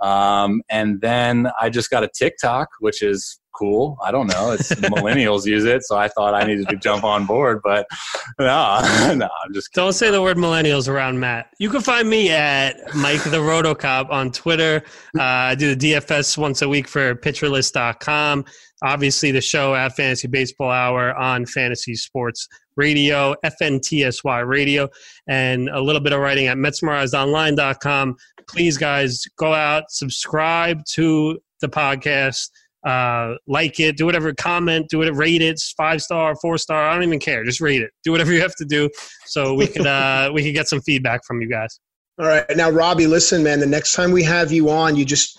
[0.01, 3.99] Um, and then I just got a TikTok, which is cool.
[4.03, 4.53] I don't know.
[4.53, 7.87] It's millennials use it, so I thought I needed to jump on board, but
[8.39, 8.81] no,
[9.15, 11.49] no, I'm just Don't say the word millennials around Matt.
[11.59, 14.83] You can find me at Mike the Rotocop on Twitter.
[15.19, 18.45] Uh, I do the DFS once a week for pitcherlist.com.
[18.83, 24.89] Obviously, the show at Fantasy Baseball Hour on Fantasy Sports Radio, FNTSY Radio,
[25.29, 28.17] and a little bit of writing at MetsMerizedOnline.com.
[28.49, 32.51] Please, guys, go out, subscribe to the podcast
[32.85, 36.89] uh, like it, do whatever, comment, do it, rate it, five star, four star.
[36.89, 37.45] I don't even care.
[37.45, 37.91] Just rate it.
[38.05, 38.89] Do whatever you have to do,
[39.27, 41.79] so we could uh, we could get some feedback from you guys.
[42.19, 43.61] All right, now Robbie, listen, man.
[43.61, 45.39] The next time we have you on, you just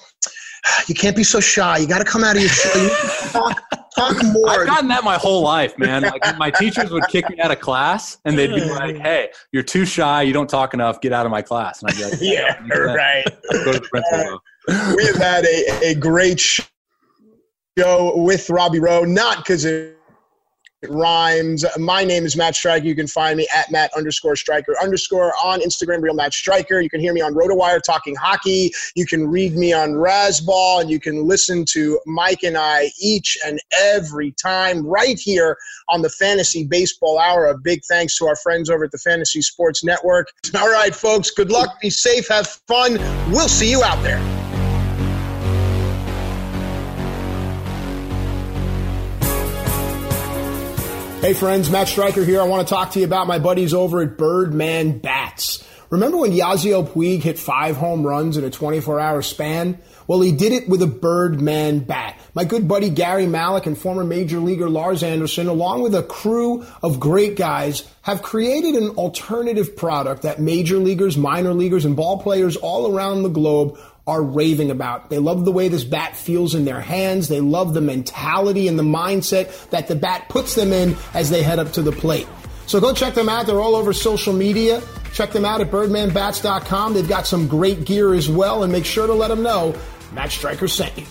[0.87, 1.77] you can't be so shy.
[1.77, 2.81] You got to come out of your shell.
[2.81, 2.89] You
[3.29, 3.61] talk,
[3.95, 4.49] talk more.
[4.49, 6.03] I've gotten that my whole life, man.
[6.03, 9.63] Like my teachers would kick me out of class, and they'd be like, "Hey, you're
[9.63, 10.21] too shy.
[10.21, 11.01] You don't talk enough.
[11.01, 13.25] Get out of my class." And I'd be like, yeah, right.
[13.51, 14.39] Go to the principal.
[14.95, 16.63] we have had a, a great show
[17.77, 19.97] with Robbie Rowe, not because it
[20.89, 21.65] rhymes.
[21.77, 22.85] My name is Matt Striker.
[22.85, 26.81] You can find me at Matt underscore Striker underscore on Instagram, real Matt Striker.
[26.81, 28.71] You can hear me on RotoWire talking hockey.
[28.95, 33.37] You can read me on Razzball, and you can listen to Mike and I each
[33.45, 35.57] and every time right here
[35.89, 37.47] on the Fantasy Baseball Hour.
[37.47, 40.27] A big thanks to our friends over at the Fantasy Sports Network.
[40.55, 42.95] All right, folks, good luck, be safe, have fun.
[43.31, 44.32] We'll see you out there.
[51.23, 52.41] Hey friends, Matt Striker here.
[52.41, 55.65] I want to talk to you about my buddies over at Birdman Bats.
[55.89, 59.79] Remember when Yasiel Puig hit five home runs in a 24 hour span?
[60.05, 62.19] Well, he did it with a Birdman bat.
[62.33, 66.65] My good buddy Gary Malik and former major leaguer Lars Anderson, along with a crew
[66.81, 72.21] of great guys, have created an alternative product that major leaguers, minor leaguers, and ball
[72.21, 75.09] players all around the globe are raving about.
[75.09, 77.27] They love the way this bat feels in their hands.
[77.29, 81.41] They love the mentality and the mindset that the bat puts them in as they
[81.41, 82.27] head up to the plate.
[82.65, 83.45] So go check them out.
[83.45, 84.81] They're all over social media.
[85.13, 86.93] Check them out at birdmanbats.com.
[86.93, 89.75] They've got some great gear as well, and make sure to let them know
[90.13, 91.05] Matt Striker sent you.